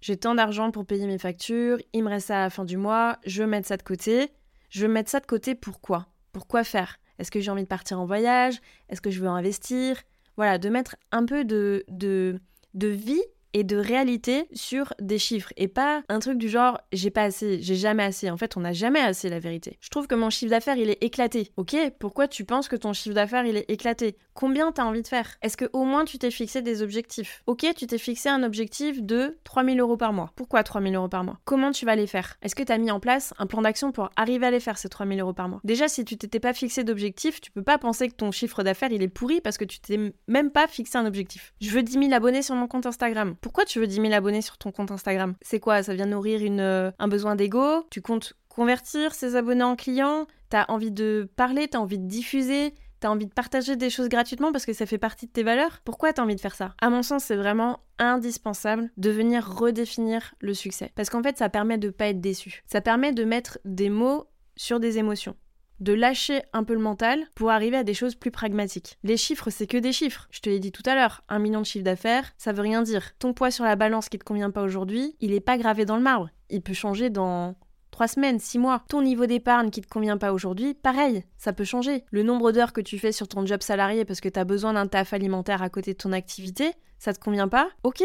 j'ai 0.00 0.16
tant 0.16 0.34
d'argent 0.34 0.70
pour 0.70 0.86
payer 0.86 1.06
mes 1.06 1.18
factures, 1.18 1.78
il 1.92 2.04
me 2.04 2.08
reste 2.08 2.28
ça 2.28 2.38
à 2.38 2.44
la 2.44 2.50
fin 2.50 2.64
du 2.64 2.76
mois, 2.76 3.18
je 3.26 3.42
vais 3.42 3.48
mettre 3.48 3.68
ça 3.68 3.76
de 3.76 3.82
côté. 3.82 4.30
Je 4.70 4.86
veux 4.86 4.92
mettre 4.92 5.10
ça 5.10 5.20
de 5.20 5.26
côté 5.26 5.54
pourquoi? 5.54 6.08
Pourquoi 6.32 6.64
faire? 6.64 6.98
Est-ce 7.18 7.30
que 7.30 7.40
j'ai 7.40 7.50
envie 7.50 7.62
de 7.62 7.68
partir 7.68 8.00
en 8.00 8.06
voyage? 8.06 8.60
Est-ce 8.88 9.00
que 9.00 9.10
je 9.10 9.20
veux 9.20 9.28
investir? 9.28 10.02
Voilà, 10.36 10.58
de 10.58 10.68
mettre 10.68 10.96
un 11.10 11.24
peu 11.24 11.44
de, 11.44 11.84
de, 11.88 12.38
de 12.74 12.88
vie 12.88 13.22
et 13.58 13.64
de 13.64 13.76
réalité 13.76 14.46
sur 14.52 14.94
des 15.00 15.18
chiffres 15.18 15.52
et 15.56 15.66
pas 15.66 16.04
un 16.08 16.20
truc 16.20 16.38
du 16.38 16.48
genre 16.48 16.80
j'ai 16.92 17.10
pas 17.10 17.24
assez, 17.24 17.60
j'ai 17.60 17.74
jamais 17.74 18.04
assez. 18.04 18.30
En 18.30 18.36
fait, 18.36 18.56
on 18.56 18.60
n'a 18.60 18.72
jamais 18.72 19.00
assez 19.00 19.28
la 19.28 19.40
vérité. 19.40 19.78
Je 19.80 19.88
trouve 19.88 20.06
que 20.06 20.14
mon 20.14 20.30
chiffre 20.30 20.50
d'affaires 20.50 20.76
il 20.76 20.90
est 20.90 21.02
éclaté. 21.02 21.50
Ok, 21.56 21.76
pourquoi 21.98 22.28
tu 22.28 22.44
penses 22.44 22.68
que 22.68 22.76
ton 22.76 22.92
chiffre 22.92 23.16
d'affaires 23.16 23.44
il 23.46 23.56
est 23.56 23.68
éclaté? 23.68 24.16
Combien 24.32 24.70
t'as 24.70 24.84
envie 24.84 25.02
de 25.02 25.08
faire? 25.08 25.36
Est-ce 25.42 25.56
que 25.56 25.68
au 25.72 25.82
moins 25.82 26.04
tu 26.04 26.18
t'es 26.18 26.30
fixé 26.30 26.62
des 26.62 26.82
objectifs? 26.82 27.42
Ok, 27.46 27.66
tu 27.76 27.88
t'es 27.88 27.98
fixé 27.98 28.28
un 28.28 28.44
objectif 28.44 29.02
de 29.02 29.36
3000 29.42 29.80
euros 29.80 29.96
par 29.96 30.12
mois. 30.12 30.30
Pourquoi 30.36 30.62
3000 30.62 30.94
euros 30.94 31.08
par 31.08 31.24
mois? 31.24 31.40
Comment 31.44 31.72
tu 31.72 31.84
vas 31.84 31.96
les 31.96 32.06
faire? 32.06 32.36
Est-ce 32.42 32.54
que 32.54 32.62
tu 32.62 32.70
as 32.70 32.78
mis 32.78 32.92
en 32.92 33.00
place 33.00 33.34
un 33.38 33.46
plan 33.46 33.62
d'action 33.62 33.90
pour 33.90 34.10
arriver 34.14 34.46
à 34.46 34.52
les 34.52 34.60
faire 34.60 34.78
ces 34.78 34.88
3000 34.88 35.20
euros 35.20 35.32
par 35.32 35.48
mois? 35.48 35.60
Déjà, 35.64 35.88
si 35.88 36.04
tu 36.04 36.16
t'étais 36.16 36.38
pas 36.38 36.52
fixé 36.52 36.84
d'objectif, 36.84 37.40
tu 37.40 37.50
peux 37.50 37.64
pas 37.64 37.78
penser 37.78 38.08
que 38.08 38.14
ton 38.14 38.30
chiffre 38.30 38.62
d'affaires 38.62 38.92
il 38.92 39.02
est 39.02 39.08
pourri 39.08 39.40
parce 39.40 39.58
que 39.58 39.64
tu 39.64 39.80
t'es 39.80 39.98
même 40.28 40.52
pas 40.52 40.68
fixé 40.68 40.96
un 40.96 41.06
objectif. 41.06 41.52
Je 41.60 41.70
veux 41.70 41.82
10 41.82 41.94
000 41.94 42.12
abonnés 42.12 42.42
sur 42.42 42.54
mon 42.54 42.68
compte 42.68 42.86
Instagram. 42.86 43.34
Pourquoi 43.48 43.64
tu 43.64 43.80
veux 43.80 43.86
10 43.86 44.02
000 44.02 44.12
abonnés 44.12 44.42
sur 44.42 44.58
ton 44.58 44.72
compte 44.72 44.90
Instagram? 44.90 45.34
C'est 45.40 45.58
quoi? 45.58 45.82
Ça 45.82 45.94
vient 45.94 46.04
nourrir 46.04 46.42
une, 46.42 46.60
euh, 46.60 46.90
un 46.98 47.08
besoin 47.08 47.34
d'ego? 47.34 47.86
Tu 47.90 48.02
comptes 48.02 48.34
convertir 48.50 49.14
ces 49.14 49.36
abonnés 49.36 49.64
en 49.64 49.74
clients? 49.74 50.26
T'as 50.50 50.66
envie 50.68 50.90
de 50.90 51.30
parler 51.34 51.66
T'as 51.66 51.78
envie 51.78 51.98
de 51.98 52.06
diffuser? 52.06 52.74
T'as 53.00 53.08
envie 53.08 53.24
de 53.24 53.32
partager 53.32 53.74
des 53.76 53.88
choses 53.88 54.10
gratuitement 54.10 54.52
parce 54.52 54.66
que 54.66 54.74
ça 54.74 54.84
fait 54.84 54.98
partie 54.98 55.28
de 55.28 55.32
tes 55.32 55.44
valeurs? 55.44 55.80
Pourquoi 55.86 56.12
t'as 56.12 56.24
envie 56.24 56.36
de 56.36 56.42
faire 56.42 56.54
ça? 56.54 56.74
À 56.82 56.90
mon 56.90 57.02
sens, 57.02 57.24
c'est 57.24 57.36
vraiment 57.36 57.80
indispensable 57.98 58.90
de 58.98 59.08
venir 59.08 59.48
redéfinir 59.48 60.34
le 60.40 60.52
succès. 60.52 60.92
Parce 60.94 61.08
qu'en 61.08 61.22
fait, 61.22 61.38
ça 61.38 61.48
permet 61.48 61.78
de 61.78 61.88
pas 61.88 62.08
être 62.08 62.20
déçu. 62.20 62.62
Ça 62.66 62.82
permet 62.82 63.14
de 63.14 63.24
mettre 63.24 63.58
des 63.64 63.88
mots 63.88 64.26
sur 64.56 64.78
des 64.78 64.98
émotions 64.98 65.36
de 65.80 65.92
lâcher 65.92 66.42
un 66.52 66.64
peu 66.64 66.74
le 66.74 66.80
mental 66.80 67.24
pour 67.34 67.50
arriver 67.50 67.76
à 67.76 67.84
des 67.84 67.94
choses 67.94 68.14
plus 68.14 68.30
pragmatiques. 68.30 68.98
Les 69.02 69.16
chiffres, 69.16 69.50
c'est 69.50 69.66
que 69.66 69.76
des 69.76 69.92
chiffres. 69.92 70.26
Je 70.30 70.40
te 70.40 70.48
l'ai 70.48 70.60
dit 70.60 70.72
tout 70.72 70.82
à 70.86 70.94
l'heure, 70.94 71.22
un 71.28 71.38
million 71.38 71.60
de 71.60 71.66
chiffre 71.66 71.84
d'affaires, 71.84 72.32
ça 72.36 72.52
veut 72.52 72.62
rien 72.62 72.82
dire. 72.82 73.16
Ton 73.18 73.32
poids 73.34 73.50
sur 73.50 73.64
la 73.64 73.76
balance 73.76 74.08
qui 74.08 74.18
te 74.18 74.24
convient 74.24 74.50
pas 74.50 74.62
aujourd'hui, 74.62 75.16
il 75.20 75.32
est 75.32 75.40
pas 75.40 75.58
gravé 75.58 75.84
dans 75.84 75.96
le 75.96 76.02
marbre. 76.02 76.30
Il 76.50 76.62
peut 76.62 76.74
changer 76.74 77.10
dans 77.10 77.56
trois 77.90 78.08
semaines, 78.08 78.38
six 78.38 78.58
mois. 78.58 78.84
Ton 78.88 79.02
niveau 79.02 79.26
d'épargne 79.26 79.70
qui 79.70 79.80
te 79.80 79.88
convient 79.88 80.18
pas 80.18 80.32
aujourd'hui, 80.32 80.74
pareil, 80.74 81.24
ça 81.36 81.52
peut 81.52 81.64
changer. 81.64 82.04
Le 82.10 82.22
nombre 82.22 82.52
d'heures 82.52 82.72
que 82.72 82.80
tu 82.80 82.98
fais 82.98 83.12
sur 83.12 83.28
ton 83.28 83.44
job 83.44 83.62
salarié 83.62 84.04
parce 84.04 84.20
que 84.20 84.28
tu 84.28 84.38
as 84.38 84.44
besoin 84.44 84.74
d'un 84.74 84.86
taf 84.86 85.12
alimentaire 85.12 85.62
à 85.62 85.68
côté 85.68 85.92
de 85.92 85.98
ton 85.98 86.12
activité, 86.12 86.72
ça 86.98 87.12
te 87.12 87.18
convient 87.18 87.48
pas? 87.48 87.68
Ok. 87.82 88.02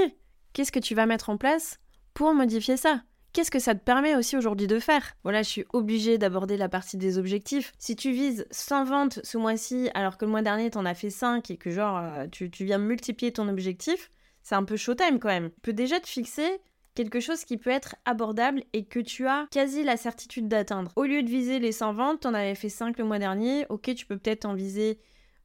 Qu'est-ce 0.54 0.72
que 0.72 0.80
tu 0.80 0.96
vas 0.96 1.06
mettre 1.06 1.30
en 1.30 1.38
place 1.38 1.80
pour 2.14 2.34
modifier 2.34 2.78
ça? 2.78 3.02
Qu'est-ce 3.34 3.50
que 3.50 3.58
ça 3.58 3.74
te 3.74 3.84
permet 3.84 4.16
aussi 4.16 4.38
aujourd'hui 4.38 4.68
de 4.68 4.80
faire? 4.80 5.16
Voilà, 5.24 5.42
je 5.42 5.50
suis 5.50 5.66
obligée 5.74 6.20
d'aborder 6.20 6.56
la 6.56 6.70
partie 6.70 6.98
des 6.98 7.18
objectifs. 7.18 7.74
Si 7.80 7.96
tu 7.96 8.12
vises 8.12 8.46
100 8.52 8.84
ventes 8.86 9.20
ce 9.24 9.40
mois-ci, 9.40 9.90
alors 9.96 10.20
que 10.20 10.26
le 10.26 10.32
mois 10.32 10.44
dernier, 10.44 10.70
t'en 10.70 10.86
as 10.86 10.94
fait 10.94 11.10
5 11.10 11.50
et 11.50 11.58
que 11.58 11.72
genre, 11.72 11.98
euh, 11.98 12.28
tu, 12.32 12.48
viens 12.60 12.78
multiplier 12.78 13.34
ton 13.34 13.50
objectif, 13.50 14.12
c'est 14.44 14.54
un 14.54 14.64
peu 14.64 14.78
showtime 14.78 15.18
quand 15.20 15.30
même. 15.30 15.50
Tu 15.50 15.62
peux 15.64 15.74
déjà 15.74 16.00
te 16.00 16.08
fixer 16.08 16.62
quelque 16.94 17.20
chose 17.20 17.44
qui 17.44 17.58
peut 17.58 17.72
être 17.72 17.96
abordable 18.06 18.64
et 18.72 18.86
que 18.86 19.00
tu 19.00 19.26
as 19.26 19.48
quasi 19.50 19.84
la 19.84 19.98
certitude 19.98 20.48
d'atteindre. 20.48 20.92
Au 20.96 21.06
lieu 21.06 21.24
de 21.24 21.30
viser 21.30 21.58
les 21.58 21.72
100 21.72 21.94
ventes, 21.94 22.20
t'en 22.20 22.36
avais 22.36 22.54
fait 22.54 22.70
5 22.70 23.00
le 23.00 23.06
mois 23.06 23.18
dernier, 23.18 23.66
ok, 23.70 23.96
tu 23.96 24.06
peux 24.06 24.20
peut-être 24.20 24.46
en 24.46 24.54
viser 24.54 25.00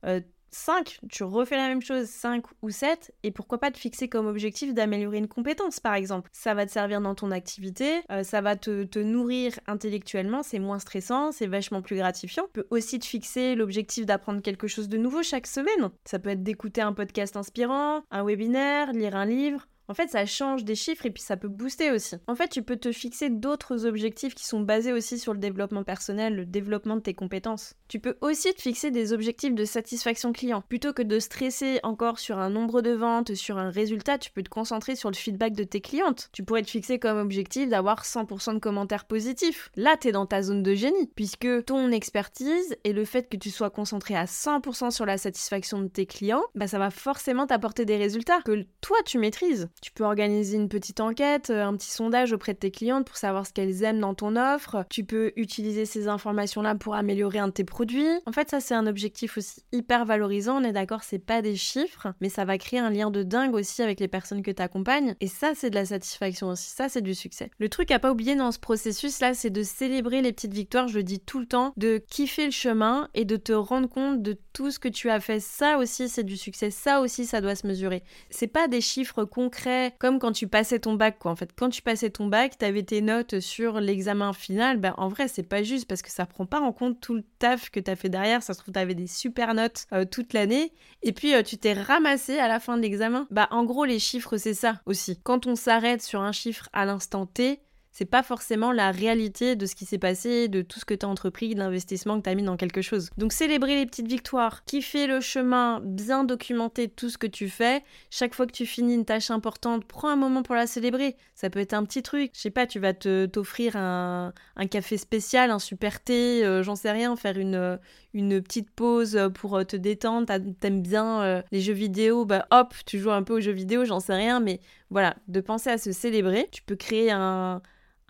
euh, 0.04 0.20
5, 0.50 1.00
tu 1.10 1.24
refais 1.24 1.56
la 1.56 1.68
même 1.68 1.82
chose, 1.82 2.06
5 2.06 2.44
ou 2.62 2.70
7, 2.70 3.12
et 3.22 3.30
pourquoi 3.30 3.58
pas 3.58 3.70
te 3.70 3.78
fixer 3.78 4.08
comme 4.08 4.26
objectif 4.26 4.74
d'améliorer 4.74 5.18
une 5.18 5.28
compétence 5.28 5.80
par 5.80 5.94
exemple. 5.94 6.30
Ça 6.32 6.54
va 6.54 6.66
te 6.66 6.70
servir 6.70 7.00
dans 7.00 7.14
ton 7.14 7.30
activité, 7.30 8.00
euh, 8.10 8.22
ça 8.22 8.40
va 8.40 8.56
te, 8.56 8.84
te, 8.84 8.98
nourrir 8.98 9.58
intellectuellement, 9.66 10.42
c'est 10.42 10.58
moins 10.58 10.78
stressant, 10.78 11.32
c'est 11.32 11.46
vachement 11.46 11.82
plus 11.82 11.96
gratifiant. 11.96 12.44
Tu 12.54 12.62
peux 12.62 12.66
aussi 12.70 12.98
te 12.98 13.06
fixer 13.06 13.54
l'objectif 13.54 14.06
d'apprendre 14.06 14.42
quelque 14.42 14.66
chose 14.66 14.88
de 14.88 14.96
nouveau 14.96 15.22
chaque 15.22 15.46
semaine. 15.46 15.90
Ça 16.04 16.18
peut 16.18 16.30
être 16.30 16.42
d'écouter 16.42 16.80
un 16.80 16.92
podcast 16.92 17.36
inspirant, 17.36 18.02
un 18.10 18.24
webinaire, 18.24 18.92
lire 18.92 19.16
un 19.16 19.26
livre, 19.26 19.68
en 19.88 19.94
fait, 19.94 20.10
ça 20.10 20.26
change 20.26 20.64
des 20.64 20.74
chiffres 20.74 21.06
et 21.06 21.10
puis 21.10 21.22
ça 21.22 21.36
peut 21.36 21.48
booster 21.48 21.90
aussi. 21.90 22.16
En 22.26 22.34
fait, 22.34 22.48
tu 22.48 22.62
peux 22.62 22.76
te 22.76 22.92
fixer 22.92 23.30
d'autres 23.30 23.86
objectifs 23.86 24.34
qui 24.34 24.46
sont 24.46 24.60
basés 24.60 24.92
aussi 24.92 25.18
sur 25.18 25.32
le 25.32 25.38
développement 25.38 25.82
personnel, 25.82 26.36
le 26.36 26.44
développement 26.46 26.96
de 26.96 27.00
tes 27.00 27.14
compétences. 27.14 27.74
Tu 27.88 27.98
peux 27.98 28.16
aussi 28.20 28.52
te 28.52 28.60
fixer 28.60 28.90
des 28.90 29.12
objectifs 29.12 29.54
de 29.54 29.64
satisfaction 29.64 30.32
client. 30.32 30.62
Plutôt 30.68 30.92
que 30.92 31.02
de 31.02 31.18
stresser 31.18 31.80
encore 31.82 32.18
sur 32.18 32.38
un 32.38 32.50
nombre 32.50 32.82
de 32.82 32.90
ventes, 32.90 33.34
sur 33.34 33.56
un 33.56 33.70
résultat, 33.70 34.18
tu 34.18 34.30
peux 34.30 34.42
te 34.42 34.50
concentrer 34.50 34.94
sur 34.94 35.10
le 35.10 35.16
feedback 35.16 35.54
de 35.54 35.64
tes 35.64 35.80
clientes. 35.80 36.28
Tu 36.32 36.44
pourrais 36.44 36.62
te 36.62 36.70
fixer 36.70 36.98
comme 36.98 37.18
objectif 37.18 37.68
d'avoir 37.68 38.04
100% 38.04 38.54
de 38.54 38.58
commentaires 38.58 39.06
positifs. 39.06 39.70
Là, 39.74 39.96
tu 39.96 40.08
es 40.08 40.12
dans 40.12 40.26
ta 40.26 40.42
zone 40.42 40.62
de 40.62 40.74
génie, 40.74 41.10
puisque 41.16 41.64
ton 41.64 41.90
expertise 41.90 42.76
et 42.84 42.92
le 42.92 43.06
fait 43.06 43.28
que 43.28 43.38
tu 43.38 43.50
sois 43.50 43.70
concentré 43.70 44.14
à 44.14 44.26
100% 44.26 44.90
sur 44.90 45.06
la 45.06 45.16
satisfaction 45.16 45.80
de 45.80 45.88
tes 45.88 46.04
clients, 46.04 46.44
bah 46.54 46.66
ça 46.66 46.78
va 46.78 46.90
forcément 46.90 47.46
t'apporter 47.46 47.86
des 47.86 47.96
résultats 47.96 48.42
que 48.42 48.66
toi 48.82 48.98
tu 49.06 49.18
maîtrises. 49.18 49.68
Tu 49.80 49.92
peux 49.92 50.04
organiser 50.04 50.56
une 50.56 50.68
petite 50.68 51.00
enquête, 51.00 51.50
euh, 51.50 51.64
un 51.64 51.76
petit 51.76 51.90
sondage 51.90 52.32
auprès 52.32 52.54
de 52.54 52.58
tes 52.58 52.70
clientes 52.70 53.06
pour 53.06 53.16
savoir 53.16 53.46
ce 53.46 53.52
qu'elles 53.52 53.82
aiment 53.84 54.00
dans 54.00 54.14
ton 54.14 54.36
offre. 54.36 54.84
Tu 54.90 55.04
peux 55.04 55.32
utiliser 55.36 55.86
ces 55.86 56.08
informations-là 56.08 56.74
pour 56.74 56.94
améliorer 56.94 57.38
un 57.38 57.48
de 57.48 57.52
tes 57.52 57.64
produits. 57.64 58.08
En 58.26 58.32
fait, 58.32 58.50
ça 58.50 58.60
c'est 58.60 58.74
un 58.74 58.86
objectif 58.86 59.38
aussi 59.38 59.62
hyper 59.72 60.04
valorisant. 60.04 60.60
On 60.60 60.64
est 60.64 60.72
d'accord, 60.72 61.02
c'est 61.02 61.18
pas 61.18 61.42
des 61.42 61.56
chiffres, 61.56 62.08
mais 62.20 62.28
ça 62.28 62.44
va 62.44 62.58
créer 62.58 62.80
un 62.80 62.90
lien 62.90 63.10
de 63.10 63.22
dingue 63.22 63.54
aussi 63.54 63.82
avec 63.82 64.00
les 64.00 64.08
personnes 64.08 64.42
que 64.42 64.50
tu 64.50 64.62
accompagnes. 64.62 65.14
Et 65.20 65.28
ça, 65.28 65.52
c'est 65.54 65.70
de 65.70 65.74
la 65.74 65.86
satisfaction 65.86 66.48
aussi. 66.48 66.70
Ça, 66.70 66.88
c'est 66.88 67.02
du 67.02 67.14
succès. 67.14 67.50
Le 67.58 67.68
truc 67.68 67.90
à 67.90 67.98
pas 67.98 68.10
oublier 68.10 68.34
dans 68.34 68.52
ce 68.52 68.58
processus-là, 68.58 69.34
c'est 69.34 69.50
de 69.50 69.62
célébrer 69.62 70.22
les 70.22 70.32
petites 70.32 70.54
victoires. 70.54 70.88
Je 70.88 70.96
le 70.96 71.02
dis 71.04 71.20
tout 71.20 71.38
le 71.38 71.46
temps, 71.46 71.72
de 71.76 71.98
kiffer 71.98 72.46
le 72.46 72.50
chemin 72.50 73.08
et 73.14 73.24
de 73.24 73.36
te 73.36 73.52
rendre 73.52 73.88
compte 73.88 74.22
de 74.22 74.36
tout 74.52 74.70
ce 74.70 74.78
que 74.78 74.88
tu 74.88 75.10
as 75.10 75.20
fait. 75.20 75.40
Ça 75.40 75.78
aussi, 75.78 76.08
c'est 76.08 76.24
du 76.24 76.36
succès. 76.36 76.70
Ça 76.70 77.00
aussi, 77.00 77.26
ça 77.26 77.40
doit 77.40 77.54
se 77.54 77.66
mesurer. 77.66 78.02
C'est 78.30 78.46
pas 78.46 78.68
des 78.68 78.80
chiffres 78.80 79.24
concrets 79.24 79.67
comme 79.98 80.18
quand 80.18 80.32
tu 80.32 80.48
passais 80.48 80.78
ton 80.78 80.94
bac, 80.94 81.18
quoi. 81.18 81.30
En 81.30 81.36
fait, 81.36 81.50
quand 81.56 81.70
tu 81.70 81.82
passais 81.82 82.10
ton 82.10 82.26
bac, 82.26 82.58
t'avais 82.58 82.82
tes 82.82 83.00
notes 83.00 83.40
sur 83.40 83.80
l'examen 83.80 84.32
final. 84.32 84.78
Ben, 84.78 84.94
en 84.96 85.08
vrai, 85.08 85.28
c'est 85.28 85.42
pas 85.42 85.62
juste 85.62 85.86
parce 85.86 86.02
que 86.02 86.10
ça 86.10 86.26
prend 86.26 86.46
pas 86.46 86.60
en 86.60 86.72
compte 86.72 87.00
tout 87.00 87.14
le 87.14 87.24
taf 87.38 87.70
que 87.70 87.80
t'as 87.80 87.96
fait 87.96 88.08
derrière. 88.08 88.42
Ça 88.42 88.54
se 88.54 88.60
trouve, 88.60 88.72
t'avais 88.72 88.94
des 88.94 89.06
super 89.06 89.54
notes 89.54 89.86
euh, 89.92 90.04
toute 90.04 90.32
l'année. 90.32 90.72
Et 91.02 91.12
puis, 91.12 91.34
euh, 91.34 91.42
tu 91.42 91.58
t'es 91.58 91.72
ramassé 91.72 92.38
à 92.38 92.48
la 92.48 92.60
fin 92.60 92.76
de 92.76 92.82
l'examen. 92.82 93.26
Bah, 93.30 93.48
en 93.50 93.64
gros, 93.64 93.84
les 93.84 93.98
chiffres, 93.98 94.36
c'est 94.36 94.54
ça 94.54 94.80
aussi. 94.86 95.20
Quand 95.22 95.46
on 95.46 95.56
s'arrête 95.56 96.02
sur 96.02 96.20
un 96.20 96.32
chiffre 96.32 96.68
à 96.72 96.84
l'instant 96.84 97.26
T, 97.26 97.60
c'est 97.90 98.04
pas 98.04 98.22
forcément 98.22 98.72
la 98.72 98.90
réalité 98.90 99.56
de 99.56 99.66
ce 99.66 99.74
qui 99.74 99.84
s'est 99.84 99.98
passé, 99.98 100.48
de 100.48 100.62
tout 100.62 100.78
ce 100.78 100.84
que 100.84 100.94
tu 100.94 101.06
entrepris, 101.06 101.54
de 101.54 101.58
l'investissement 101.58 102.20
que 102.20 102.28
tu 102.28 102.36
mis 102.36 102.42
dans 102.42 102.56
quelque 102.56 102.82
chose. 102.82 103.10
Donc 103.18 103.32
célébrer 103.32 103.74
les 103.74 103.86
petites 103.86 104.06
victoires, 104.06 104.64
kiffer 104.64 105.06
le 105.06 105.20
chemin, 105.20 105.80
bien 105.82 106.24
documenter 106.24 106.88
tout 106.88 107.10
ce 107.10 107.18
que 107.18 107.26
tu 107.26 107.48
fais. 107.48 107.82
Chaque 108.10 108.34
fois 108.34 108.46
que 108.46 108.52
tu 108.52 108.66
finis 108.66 108.94
une 108.94 109.04
tâche 109.04 109.30
importante, 109.30 109.84
prends 109.84 110.08
un 110.08 110.16
moment 110.16 110.42
pour 110.42 110.54
la 110.54 110.66
célébrer. 110.66 111.16
Ça 111.34 111.50
peut 111.50 111.60
être 111.60 111.74
un 111.74 111.84
petit 111.84 112.02
truc. 112.02 112.32
Je 112.34 112.40
sais 112.40 112.50
pas, 112.50 112.66
tu 112.66 112.78
vas 112.78 112.94
te 112.94 113.26
t'offrir 113.26 113.76
un, 113.76 114.32
café 114.70 114.96
spécial, 114.96 115.50
un 115.50 115.58
super 115.58 116.00
thé, 116.02 116.44
euh, 116.44 116.62
j'en 116.62 116.76
sais 116.76 116.90
rien, 116.90 117.16
faire 117.16 117.38
une, 117.38 117.78
une 118.14 118.42
petite 118.42 118.70
pause 118.70 119.18
pour 119.34 119.56
euh, 119.56 119.64
te 119.64 119.76
détendre. 119.76 120.26
T'aimes 120.60 120.82
bien 120.82 121.22
euh, 121.22 121.42
les 121.52 121.60
jeux 121.60 121.72
vidéo, 121.72 122.24
bah 122.24 122.46
hop, 122.50 122.74
tu 122.86 122.98
joues 122.98 123.10
un 123.10 123.22
peu 123.22 123.34
aux 123.34 123.40
jeux 123.40 123.52
vidéo, 123.52 123.84
j'en 123.84 124.00
sais 124.00 124.14
rien, 124.14 124.40
mais 124.40 124.60
voilà, 124.90 125.16
de 125.28 125.40
penser 125.40 125.70
à 125.70 125.78
se 125.78 125.92
célébrer. 125.92 126.48
Tu 126.52 126.62
peux 126.62 126.76
créer 126.76 127.10
un 127.10 127.60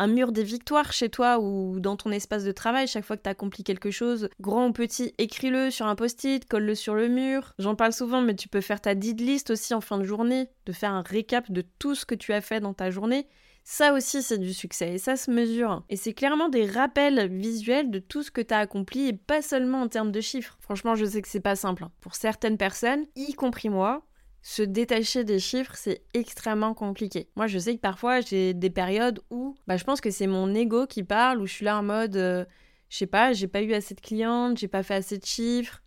mur 0.06 0.30
des 0.30 0.44
victoires 0.44 0.92
chez 0.92 1.08
toi 1.08 1.40
ou 1.40 1.80
dans 1.80 1.96
ton 1.96 2.12
espace 2.12 2.44
de 2.44 2.52
travail, 2.52 2.86
chaque 2.86 3.04
fois 3.04 3.16
que 3.16 3.22
tu 3.22 3.28
accomplis 3.28 3.64
quelque 3.64 3.90
chose, 3.90 4.28
grand 4.40 4.68
ou 4.68 4.72
petit, 4.72 5.12
écris-le 5.18 5.70
sur 5.70 5.86
un 5.86 5.96
post-it, 5.96 6.46
colle-le 6.46 6.74
sur 6.74 6.94
le 6.94 7.08
mur. 7.08 7.52
J'en 7.58 7.74
parle 7.74 7.92
souvent, 7.92 8.20
mais 8.20 8.36
tu 8.36 8.48
peux 8.48 8.60
faire 8.60 8.80
ta 8.80 8.94
did 8.94 9.20
list 9.20 9.50
aussi 9.50 9.74
en 9.74 9.80
fin 9.80 9.98
de 9.98 10.04
journée, 10.04 10.48
de 10.66 10.72
faire 10.72 10.92
un 10.92 11.02
récap 11.02 11.50
de 11.50 11.64
tout 11.78 11.94
ce 11.94 12.06
que 12.06 12.14
tu 12.14 12.32
as 12.32 12.40
fait 12.40 12.60
dans 12.60 12.74
ta 12.74 12.90
journée. 12.90 13.26
Ça 13.70 13.92
aussi, 13.92 14.22
c'est 14.22 14.38
du 14.38 14.54
succès 14.54 14.94
et 14.94 14.98
ça 14.98 15.16
se 15.16 15.30
mesure. 15.30 15.84
Et 15.90 15.96
c'est 15.96 16.14
clairement 16.14 16.48
des 16.48 16.64
rappels 16.64 17.28
visuels 17.30 17.90
de 17.90 17.98
tout 17.98 18.22
ce 18.22 18.30
que 18.30 18.40
tu 18.40 18.54
as 18.54 18.60
accompli 18.60 19.08
et 19.08 19.12
pas 19.12 19.42
seulement 19.42 19.82
en 19.82 19.88
termes 19.88 20.10
de 20.10 20.22
chiffres. 20.22 20.56
Franchement, 20.60 20.94
je 20.94 21.04
sais 21.04 21.20
que 21.20 21.28
c'est 21.28 21.40
pas 21.40 21.54
simple. 21.54 21.84
Hein. 21.84 21.92
Pour 22.00 22.14
certaines 22.14 22.56
personnes, 22.56 23.04
y 23.14 23.34
compris 23.34 23.68
moi, 23.68 24.06
se 24.42 24.62
détacher 24.62 25.24
des 25.24 25.40
chiffres, 25.40 25.74
c'est 25.76 26.02
extrêmement 26.14 26.74
compliqué. 26.74 27.28
Moi, 27.36 27.46
je 27.46 27.58
sais 27.58 27.74
que 27.74 27.80
parfois, 27.80 28.20
j'ai 28.20 28.54
des 28.54 28.70
périodes 28.70 29.20
où 29.30 29.56
bah, 29.66 29.76
je 29.76 29.84
pense 29.84 30.00
que 30.00 30.10
c'est 30.10 30.26
mon 30.26 30.54
ego 30.54 30.86
qui 30.86 31.02
parle, 31.02 31.40
où 31.40 31.46
je 31.46 31.52
suis 31.52 31.64
là 31.64 31.78
en 31.78 31.82
mode, 31.82 32.16
euh, 32.16 32.44
je 32.88 32.98
sais 32.98 33.06
pas, 33.06 33.32
j'ai 33.32 33.48
pas 33.48 33.62
eu 33.62 33.74
assez 33.74 33.94
de 33.94 34.00
clientes, 34.00 34.58
j'ai 34.58 34.68
pas 34.68 34.82
fait 34.82 34.94
assez 34.94 35.18
de 35.18 35.24
chiffres, 35.24 35.82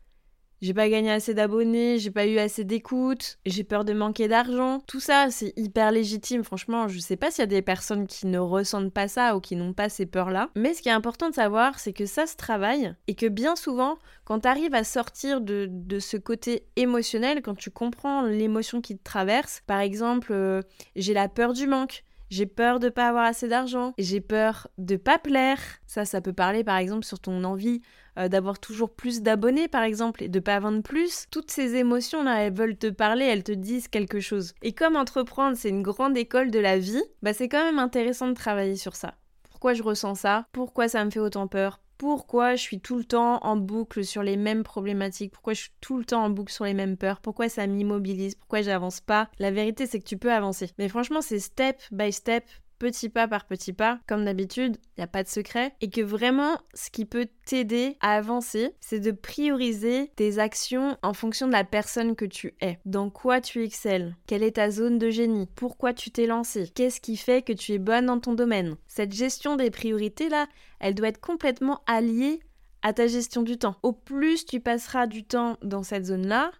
j'ai 0.61 0.73
pas 0.73 0.89
gagné 0.89 1.11
assez 1.11 1.33
d'abonnés, 1.33 1.97
j'ai 1.97 2.11
pas 2.11 2.27
eu 2.27 2.37
assez 2.37 2.63
d'écoute, 2.63 3.39
j'ai 3.45 3.63
peur 3.63 3.83
de 3.83 3.93
manquer 3.93 4.27
d'argent. 4.27 4.81
Tout 4.87 4.99
ça, 4.99 5.31
c'est 5.31 5.53
hyper 5.57 5.91
légitime. 5.91 6.43
Franchement, 6.43 6.87
je 6.87 6.99
sais 6.99 7.17
pas 7.17 7.31
s'il 7.31 7.41
y 7.41 7.43
a 7.43 7.47
des 7.47 7.61
personnes 7.61 8.05
qui 8.05 8.27
ne 8.27 8.37
ressentent 8.37 8.93
pas 8.93 9.07
ça 9.07 9.35
ou 9.35 9.39
qui 9.39 9.55
n'ont 9.55 9.73
pas 9.73 9.89
ces 9.89 10.05
peurs-là. 10.05 10.49
Mais 10.55 10.73
ce 10.73 10.81
qui 10.81 10.89
est 10.89 10.93
important 10.93 11.29
de 11.29 11.35
savoir, 11.35 11.79
c'est 11.79 11.93
que 11.93 12.05
ça 12.05 12.27
se 12.27 12.35
travaille 12.35 12.93
et 13.07 13.15
que 13.15 13.25
bien 13.25 13.55
souvent, 13.55 13.97
quand 14.23 14.41
tu 14.41 14.47
arrives 14.47 14.75
à 14.75 14.83
sortir 14.83 15.41
de, 15.41 15.67
de, 15.69 15.99
ce 15.99 16.17
côté 16.17 16.67
émotionnel, 16.75 17.41
quand 17.41 17.55
tu 17.55 17.71
comprends 17.71 18.21
l'émotion 18.21 18.81
qui 18.81 18.97
te 18.97 19.03
traverse, 19.03 19.63
par 19.65 19.79
exemple, 19.79 20.31
euh, 20.31 20.61
j'ai 20.95 21.13
la 21.13 21.27
peur 21.27 21.53
du 21.53 21.67
manque, 21.67 22.03
j'ai 22.31 22.45
peur 22.45 22.79
de 22.79 22.89
pas 22.89 23.09
avoir 23.09 23.25
assez 23.25 23.47
d'argent, 23.49 23.93
j'ai 23.97 24.21
peur 24.21 24.69
de 24.77 24.95
pas 24.95 25.19
plaire. 25.19 25.59
Ça, 25.85 26.05
ça 26.05 26.21
peut 26.21 26.33
parler 26.33 26.63
par 26.63 26.77
exemple 26.77 27.05
sur 27.05 27.19
ton 27.19 27.43
envie 27.43 27.81
euh, 28.17 28.29
d'avoir 28.29 28.57
toujours 28.57 28.95
plus 28.95 29.21
d'abonnés 29.21 29.67
par 29.67 29.83
exemple 29.83 30.23
et 30.23 30.29
de 30.29 30.39
pas 30.39 30.59
vendre 30.59 30.81
plus. 30.81 31.25
Toutes 31.29 31.51
ces 31.51 31.75
émotions 31.75 32.23
là, 32.23 32.39
elles 32.39 32.53
veulent 32.53 32.77
te 32.77 32.87
parler, 32.87 33.25
elles 33.25 33.43
te 33.43 33.51
disent 33.51 33.89
quelque 33.89 34.21
chose. 34.21 34.53
Et 34.61 34.71
comme 34.71 34.95
entreprendre, 34.95 35.57
c'est 35.57 35.69
une 35.69 35.83
grande 35.83 36.17
école 36.17 36.51
de 36.51 36.59
la 36.59 36.79
vie, 36.79 37.03
bah 37.21 37.33
c'est 37.33 37.49
quand 37.49 37.63
même 37.63 37.79
intéressant 37.79 38.29
de 38.29 38.33
travailler 38.33 38.77
sur 38.77 38.95
ça. 38.95 39.15
Pourquoi 39.43 39.73
je 39.73 39.83
ressens 39.83 40.15
ça? 40.15 40.47
Pourquoi 40.53 40.87
ça 40.87 41.03
me 41.03 41.11
fait 41.11 41.19
autant 41.19 41.47
peur? 41.47 41.81
Pourquoi 42.01 42.55
je 42.55 42.63
suis 42.63 42.79
tout 42.79 42.97
le 42.97 43.03
temps 43.03 43.37
en 43.43 43.57
boucle 43.57 44.03
sur 44.03 44.23
les 44.23 44.35
mêmes 44.35 44.63
problématiques, 44.63 45.33
pourquoi 45.33 45.53
je 45.53 45.61
suis 45.61 45.71
tout 45.81 45.99
le 45.99 46.03
temps 46.03 46.23
en 46.23 46.31
boucle 46.31 46.51
sur 46.51 46.65
les 46.65 46.73
mêmes 46.73 46.97
peurs, 46.97 47.21
pourquoi 47.21 47.47
ça 47.47 47.67
m'immobilise, 47.67 48.33
pourquoi 48.33 48.63
j'avance 48.63 49.01
pas. 49.01 49.29
La 49.37 49.51
vérité, 49.51 49.85
c'est 49.85 49.99
que 49.99 50.07
tu 50.07 50.17
peux 50.17 50.33
avancer. 50.33 50.71
Mais 50.79 50.89
franchement, 50.89 51.21
c'est 51.21 51.37
step 51.37 51.79
by 51.91 52.11
step, 52.11 52.43
petit 52.81 53.09
pas 53.09 53.27
par 53.27 53.45
petit 53.45 53.73
pas, 53.73 53.99
comme 54.07 54.25
d'habitude, 54.25 54.77
il 54.97 55.01
n'y 55.01 55.03
a 55.03 55.07
pas 55.07 55.21
de 55.21 55.27
secret, 55.27 55.75
et 55.81 55.89
que 55.91 56.01
vraiment, 56.01 56.57
ce 56.73 56.89
qui 56.89 57.05
peut 57.05 57.27
t'aider 57.45 57.95
à 58.01 58.15
avancer, 58.15 58.73
c'est 58.79 58.99
de 58.99 59.11
prioriser 59.11 60.11
tes 60.15 60.39
actions 60.39 60.97
en 61.03 61.13
fonction 61.13 61.45
de 61.45 61.51
la 61.51 61.63
personne 61.63 62.15
que 62.15 62.25
tu 62.25 62.55
es. 62.59 62.79
Dans 62.85 63.11
quoi 63.11 63.39
tu 63.39 63.63
excelles? 63.63 64.15
Quelle 64.25 64.41
est 64.41 64.55
ta 64.55 64.71
zone 64.71 64.97
de 64.97 65.11
génie? 65.11 65.47
Pourquoi 65.55 65.93
tu 65.93 66.09
t'es 66.09 66.25
lancé? 66.25 66.71
Qu'est-ce 66.73 67.01
qui 67.01 67.17
fait 67.17 67.43
que 67.43 67.53
tu 67.53 67.73
es 67.73 67.77
bonne 67.77 68.07
dans 68.07 68.19
ton 68.19 68.33
domaine? 68.33 68.75
Cette 68.87 69.13
gestion 69.13 69.57
des 69.57 69.69
priorités-là, 69.69 70.47
elle 70.79 70.95
doit 70.95 71.09
être 71.09 71.21
complètement 71.21 71.81
alliée 71.85 72.39
à 72.81 72.93
ta 72.93 73.05
gestion 73.05 73.43
du 73.43 73.57
temps. 73.59 73.75
Au 73.83 73.93
plus 73.93 74.43
tu 74.43 74.59
passeras 74.59 75.05
du 75.05 75.23
temps 75.23 75.57
dans 75.61 75.83
cette 75.83 76.05
zone-là, 76.05 76.51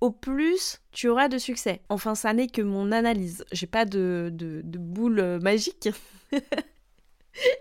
au 0.00 0.10
plus 0.10 0.80
tu 0.92 1.08
auras 1.08 1.28
de 1.28 1.38
succès. 1.38 1.82
Enfin, 1.88 2.14
ça 2.14 2.32
n'est 2.32 2.48
que 2.48 2.62
mon 2.62 2.92
analyse. 2.92 3.44
J'ai 3.52 3.66
pas 3.66 3.84
de, 3.84 4.30
de, 4.32 4.78
boule 4.78 5.20
euh, 5.20 5.38
magique. 5.38 5.88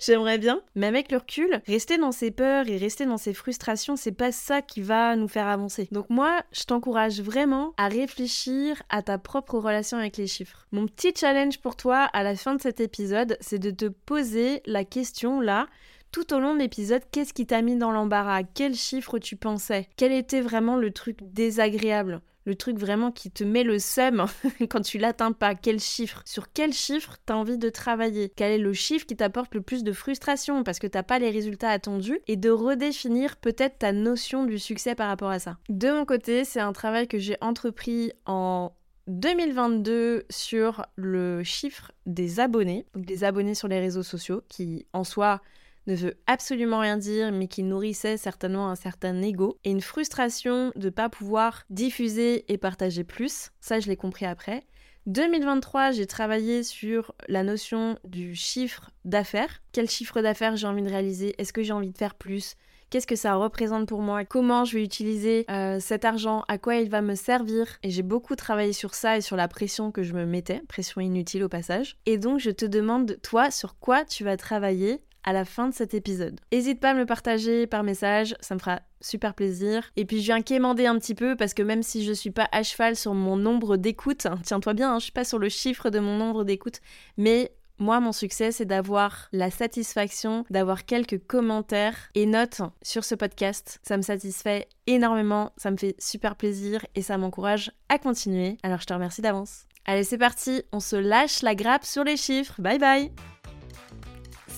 J'aimerais 0.02 0.40
bien. 0.40 0.62
Mais 0.76 0.88
avec 0.88 1.12
le 1.12 1.18
recul, 1.18 1.62
rester 1.68 1.98
dans 1.98 2.12
ses 2.12 2.32
peurs 2.32 2.68
et 2.68 2.78
rester 2.78 3.06
dans 3.06 3.18
ses 3.18 3.34
frustrations, 3.34 3.96
c'est 3.96 4.12
pas 4.12 4.32
ça 4.32 4.62
qui 4.62 4.82
va 4.82 5.16
nous 5.16 5.28
faire 5.28 5.48
avancer. 5.48 5.88
Donc 5.92 6.10
moi, 6.10 6.42
je 6.52 6.64
t'encourage 6.64 7.22
vraiment 7.22 7.74
à 7.78 7.88
réfléchir 7.88 8.82
à 8.90 9.04
ta 9.04 9.18
propre 9.18 9.60
relation 9.60 9.98
avec 9.98 10.18
les 10.18 10.28
chiffres. 10.28 10.68
Mon 10.72 10.88
petit 10.88 11.14
challenge 11.16 11.60
pour 11.60 11.76
toi 11.76 12.10
à 12.14 12.24
la 12.24 12.36
fin 12.36 12.56
de 12.56 12.62
cet 12.62 12.80
épisode, 12.80 13.38
c'est 13.42 13.60
de 13.60 13.72
te 13.72 13.86
poser 13.86 14.62
la 14.66 14.84
question 14.84 15.40
là 15.40 15.68
tout 16.12 16.34
au 16.34 16.40
long 16.40 16.54
de 16.54 16.60
l'épisode, 16.60 17.04
qu'est-ce 17.12 17.34
qui 17.34 17.46
t'a 17.46 17.62
mis 17.62 17.76
dans 17.76 17.92
l'embarras? 17.92 18.44
Quel 18.44 18.76
chiffre 18.76 19.20
tu 19.20 19.36
pensais? 19.36 19.88
Quel 19.96 20.12
était 20.12 20.42
vraiment 20.42 20.76
le 20.76 20.92
truc 20.92 21.20
désagréable? 21.22 22.22
Le 22.46 22.56
truc 22.56 22.80
vraiment 22.80 23.12
qui 23.12 23.30
te 23.30 23.44
met 23.44 23.64
le 23.64 23.78
seum 23.78 24.26
quand 24.70 24.82
tu 24.82 24.98
l'atteins 24.98 25.34
pas? 25.34 25.54
Quel 25.54 25.80
chiffre? 25.80 26.24
Sur 26.26 26.52
quel 26.52 26.74
chiffre 26.74 27.18
t'as 27.26 27.36
envie 27.36 27.58
de 27.60 27.70
travailler? 27.70 28.32
Quel 28.36 28.54
est 28.54 28.58
le 28.58 28.74
chiffre 28.74 29.06
qui 29.06 29.16
t'apporte 29.16 29.54
le 29.54 29.62
plus 29.62 29.84
de 29.84 29.92
frustration? 29.92 30.64
Parce 30.64 30.80
que 30.80 30.88
t'as 30.88 31.04
pas 31.04 31.20
les 31.20 31.30
résultats 31.30 31.70
attendus. 31.70 32.20
Et 32.28 32.38
de 32.38 32.50
redéfinir 32.50 33.38
peut-être 33.38 33.80
ta 33.80 33.92
notion 33.92 34.46
du 34.46 34.58
succès 34.58 34.96
par 34.96 35.10
rapport 35.10 35.30
à 35.30 35.40
ça. 35.40 35.58
De 35.70 35.92
mon 35.92 36.06
côté, 36.06 36.44
c'est 36.44 36.60
un 36.60 36.74
travail 36.74 37.08
que 37.08 37.20
j'ai 37.20 37.38
entrepris 37.42 38.12
en 38.26 38.72
2022 39.10 40.26
sur 40.30 40.86
le 40.96 41.44
chiffre 41.44 41.92
des 42.06 42.40
abonnés, 42.40 42.86
donc 42.96 43.06
des 43.06 43.24
abonnés 43.24 43.56
sur 43.56 43.68
les 43.68 43.80
réseaux 43.80 44.04
sociaux, 44.04 44.42
qui 44.48 44.86
en 44.94 45.04
soi 45.04 45.42
ne 45.90 45.96
veut 45.96 46.18
absolument 46.28 46.80
rien 46.80 46.98
dire, 46.98 47.32
mais 47.32 47.48
qui 47.48 47.64
nourrissait 47.64 48.18
certainement 48.18 48.70
un 48.70 48.76
certain 48.76 49.22
ego 49.22 49.58
et 49.64 49.72
une 49.72 49.82
frustration 49.82 50.72
de 50.76 50.86
ne 50.86 50.90
pas 50.90 51.10
pouvoir 51.10 51.64
diffuser 51.70 52.52
et 52.52 52.58
partager 52.58 53.04
plus. 53.04 53.52
Ça, 53.60 53.80
je 53.80 53.88
l'ai 53.88 53.98
compris 53.98 54.26
après. 54.26 54.66
2023, 55.08 55.92
j'ai 55.92 56.06
travaillé 56.06 56.62
sur 56.64 57.16
la 57.28 57.44
notion 57.44 57.98
du 58.04 58.36
chiffre 58.36 58.92
d'affaires. 59.06 59.62
Quel 59.72 59.90
chiffre 59.90 60.22
d'affaires 60.22 60.56
j'ai 60.56 60.68
envie 60.68 60.84
de 60.84 60.90
réaliser? 60.90 61.34
Est-ce 61.40 61.54
que 61.54 61.64
j'ai 61.64 61.74
envie 61.74 61.92
de 61.92 61.98
faire 61.98 62.16
plus? 62.16 62.56
Qu'est-ce 62.90 63.08
que 63.08 63.16
ça 63.16 63.36
représente 63.36 63.88
pour 63.88 64.02
moi? 64.02 64.26
Comment 64.26 64.66
je 64.66 64.78
vais 64.78 64.84
utiliser 64.84 65.46
euh, 65.50 65.80
cet 65.80 66.06
argent? 66.06 66.44
À 66.48 66.58
quoi 66.58 66.76
il 66.76 66.90
va 66.90 67.02
me 67.02 67.14
servir? 67.14 67.78
Et 67.84 67.92
j'ai 67.92 68.02
beaucoup 68.02 68.36
travaillé 68.36 68.74
sur 68.74 68.96
ça 68.96 69.18
et 69.18 69.22
sur 69.22 69.36
la 69.36 69.48
pression 69.48 69.92
que 69.92 70.02
je 70.02 70.14
me 70.14 70.26
mettais, 70.26 70.62
pression 70.68 71.00
inutile 71.00 71.44
au 71.44 71.50
passage. 71.50 71.98
Et 72.08 72.18
donc 72.18 72.40
je 72.40 72.50
te 72.50 72.66
demande, 72.66 73.20
toi, 73.22 73.52
sur 73.52 73.78
quoi 73.78 74.06
tu 74.06 74.24
vas 74.24 74.38
travailler 74.38 75.02
à 75.24 75.34
la 75.34 75.46
fin 75.46 75.70
de 75.70 75.74
cet 75.74 75.94
épisode. 75.94 76.40
N'hésite 76.52 76.80
pas 76.80 76.92
à 76.92 76.94
me 76.94 77.00
le 77.00 77.06
partager 77.06 77.68
par 77.68 77.84
message, 77.84 78.36
ça 78.40 78.56
me 78.56 78.60
fera 78.60 78.82
super 79.02 79.34
plaisir. 79.34 79.90
Et 79.96 80.06
puis 80.06 80.20
je 80.20 80.26
viens 80.26 80.42
quémander 80.42 80.86
un 80.86 80.98
petit 80.98 81.16
peu 81.16 81.36
parce 81.36 81.54
que 81.54 81.64
même 81.64 81.84
si 81.84 82.04
je 82.04 82.14
suis 82.14 82.32
pas 82.32 82.48
à 82.52 82.64
cheval 82.64 82.96
sur 82.96 83.14
mon 83.14 83.36
nombre 83.36 83.78
d'écoutes, 83.78 84.26
hein, 84.26 84.40
tiens-toi 84.44 84.74
bien, 84.74 84.94
hein, 84.94 85.00
je 85.00 85.06
suis 85.06 85.12
pas 85.12 85.24
sur 85.24 85.40
le 85.40 85.50
chiffre 85.50 85.90
de 85.90 86.00
mon 86.00 86.18
nombre 86.18 86.44
d'écoutes, 86.44 86.82
mais 87.18 87.52
moi, 87.80 88.02
mon 88.02 88.12
succès, 88.12 88.52
c'est 88.52 88.66
d'avoir 88.66 89.30
la 89.32 89.50
satisfaction 89.50 90.46
d'avoir 90.50 90.86
quelques 90.86 91.26
commentaires 91.26 91.96
et 92.14 92.26
notes 92.26 92.62
sur 92.82 93.06
ce 93.06 93.16
podcast. 93.16 93.80
Ça 93.84 93.96
me 93.96 94.02
satisfait 94.02 94.68
énormément, 94.86 95.54
ça 95.56 95.72
me 95.72 95.78
fait 95.78 95.96
super 95.98 96.36
plaisir 96.36 96.86
et 96.96 97.02
ça 97.02 97.18
m'encourage 97.18 97.72
à 97.88 97.98
continuer. 97.98 98.58
Alors 98.64 98.82
je 98.82 98.86
te 98.86 98.94
remercie 98.94 99.22
d'avance. 99.22 99.66
Allez, 99.86 100.04
c'est 100.04 100.18
parti, 100.18 100.62
on 100.74 100.82
se 100.82 100.98
lâche 100.98 101.42
la 101.42 101.56
grappe 101.56 101.86
sur 101.86 102.04
les 102.04 102.18
chiffres. 102.18 102.62
Bye 102.62 102.80
bye 102.80 103.39